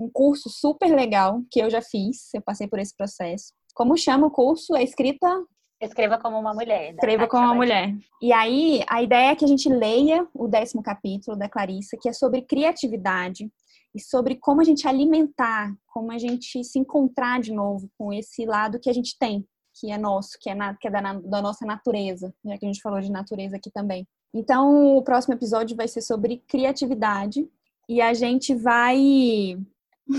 um 0.00 0.10
curso 0.10 0.50
super 0.50 0.92
legal 0.92 1.42
que 1.48 1.60
eu 1.60 1.70
já 1.70 1.80
fiz, 1.80 2.34
eu 2.34 2.42
passei 2.42 2.66
por 2.66 2.80
esse 2.80 2.96
processo. 2.96 3.52
Como 3.72 3.96
chama 3.96 4.26
o 4.26 4.30
curso? 4.30 4.74
É 4.74 4.82
escrita 4.82 5.28
Escreva 5.80 6.18
como 6.18 6.38
uma 6.38 6.54
mulher. 6.54 6.92
da 6.92 6.96
Escreva 6.96 7.28
como 7.28 7.44
uma 7.44 7.54
mulher. 7.54 7.94
E 8.22 8.32
aí, 8.32 8.82
a 8.88 9.02
ideia 9.02 9.32
é 9.32 9.36
que 9.36 9.44
a 9.44 9.48
gente 9.48 9.68
leia 9.68 10.26
o 10.32 10.48
décimo 10.48 10.82
capítulo 10.82 11.36
da 11.36 11.48
Clarissa, 11.48 11.96
que 12.00 12.08
é 12.08 12.12
sobre 12.12 12.42
criatividade 12.42 13.50
e 13.94 14.00
sobre 14.00 14.36
como 14.36 14.60
a 14.60 14.64
gente 14.64 14.88
alimentar, 14.88 15.74
como 15.86 16.12
a 16.12 16.18
gente 16.18 16.62
se 16.64 16.78
encontrar 16.78 17.40
de 17.40 17.52
novo 17.52 17.90
com 17.98 18.12
esse 18.12 18.44
lado 18.44 18.80
que 18.80 18.90
a 18.90 18.92
gente 18.92 19.18
tem, 19.18 19.46
que 19.78 19.90
é 19.90 19.98
nosso, 19.98 20.38
que 20.40 20.48
é, 20.48 20.54
na, 20.54 20.74
que 20.74 20.88
é 20.88 20.90
da, 20.90 21.00
da 21.12 21.42
nossa 21.42 21.66
natureza, 21.66 22.34
já 22.44 22.56
que 22.58 22.64
a 22.64 22.68
gente 22.68 22.82
falou 22.82 23.00
de 23.00 23.10
natureza 23.10 23.56
aqui 23.56 23.70
também. 23.70 24.06
Então, 24.34 24.96
o 24.96 25.02
próximo 25.02 25.34
episódio 25.34 25.76
vai 25.76 25.88
ser 25.88 26.02
sobre 26.02 26.42
criatividade 26.48 27.48
e 27.88 28.00
a 28.00 28.12
gente 28.12 28.54
vai. 28.54 29.56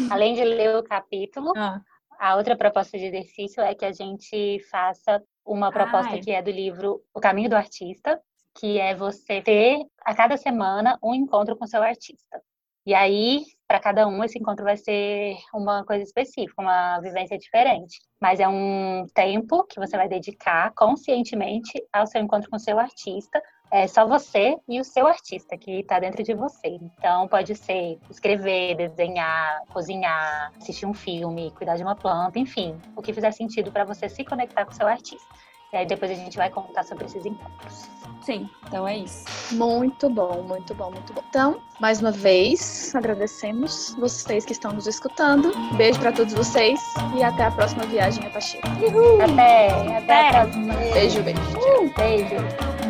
Além 0.10 0.34
de 0.34 0.44
ler 0.44 0.76
o 0.76 0.84
capítulo, 0.84 1.54
ah. 1.56 1.82
A 2.20 2.36
outra 2.36 2.56
proposta 2.56 2.98
de 2.98 3.06
exercício 3.06 3.62
é 3.62 3.74
que 3.74 3.86
a 3.86 3.92
gente 3.92 4.60
faça 4.70 5.24
uma 5.46 5.72
proposta 5.72 6.14
Ai. 6.14 6.20
que 6.20 6.32
é 6.32 6.42
do 6.42 6.52
livro 6.52 7.02
O 7.14 7.20
Caminho 7.20 7.50
do 7.50 7.56
Artista, 7.56 8.20
que 8.60 8.80
é 8.80 8.96
você 8.96 9.42
ter 9.42 9.86
a 10.02 10.16
cada 10.16 10.36
semana 10.36 10.98
um 11.04 11.14
encontro 11.14 11.56
com 11.56 11.68
seu 11.68 11.82
artista. 11.82 12.42
E 12.86 12.94
aí, 12.94 13.44
para 13.68 13.82
cada 13.82 14.08
um, 14.08 14.24
esse 14.24 14.40
encontro 14.40 14.64
vai 14.64 14.78
ser 14.78 15.36
uma 15.54 15.84
coisa 15.84 16.04
específica, 16.04 16.62
uma 16.62 17.02
vivência 17.02 17.38
diferente. 17.38 18.00
Mas 18.18 18.40
é 18.40 18.48
um 18.48 19.06
tempo 19.14 19.66
que 19.66 19.78
você 19.78 19.98
vai 19.98 20.08
dedicar 20.08 20.74
conscientemente 20.74 21.84
ao 21.92 22.08
seu 22.08 22.22
encontro 22.22 22.50
com 22.50 22.58
seu 22.58 22.80
artista. 22.80 23.44
É 23.72 23.88
só 23.88 24.08
você 24.08 24.58
e 24.68 24.80
o 24.80 24.84
seu 24.84 25.08
artista 25.08 25.58
que 25.58 25.80
está 25.80 26.00
dentro 26.00 26.24
de 26.24 26.34
você. 26.34 26.68
Então, 26.68 27.28
pode 27.28 27.56
ser 27.56 28.00
escrever, 28.10 28.76
desenhar, 28.76 29.62
cozinhar, 29.74 30.52
assistir 30.58 30.86
um 30.86 30.94
filme, 30.94 31.52
cuidar 31.52 31.76
de 31.76 31.84
uma 31.84 31.96
planta, 31.96 32.40
enfim, 32.40 32.80
o 32.96 33.02
que 33.02 33.14
fizer 33.14 33.32
sentido 33.32 33.72
para 33.72 33.84
você 33.84 34.08
se 34.08 34.24
conectar 34.24 34.66
com 34.66 34.72
o 34.72 34.76
seu 34.76 34.88
artista. 34.88 35.28
E 35.74 35.76
aí 35.76 35.86
depois 35.86 36.10
a 36.10 36.14
gente 36.14 36.38
vai 36.38 36.50
contar 36.50 36.84
sobre 36.84 37.06
esses 37.06 37.26
encontros. 37.26 37.90
Sim, 38.22 38.50
então 38.66 38.88
é 38.88 38.98
isso. 38.98 39.26
Muito 39.54 40.10
bom, 40.10 40.42
muito 40.42 40.74
bom, 40.74 40.92
muito 40.92 41.14
bom. 41.14 41.22
Então, 41.30 41.62
mais 41.80 42.00
uma 42.00 42.12
vez, 42.12 42.96
agradecemos 42.96 43.94
vocês 44.00 44.46
que 44.46 44.54
estão 44.54 44.72
nos 44.72 44.88
escutando. 44.88 45.52
Beijo 45.76 46.00
para 46.00 46.14
todos 46.14 46.34
vocês 46.34 46.80
e 47.18 47.24
até 47.24 47.46
a 47.46 47.52
próxima 47.52 47.84
viagem 47.86 48.26
a 48.26 48.30
Pacheco. 48.30 48.66
Até, 48.68 49.68
até, 49.68 49.98
até 49.98 50.28
a 50.30 50.32
próxima. 50.32 50.74
Beijo, 50.74 51.24
beijo. 51.24 51.42
Uh, 51.42 51.94
beijo. 51.98 52.87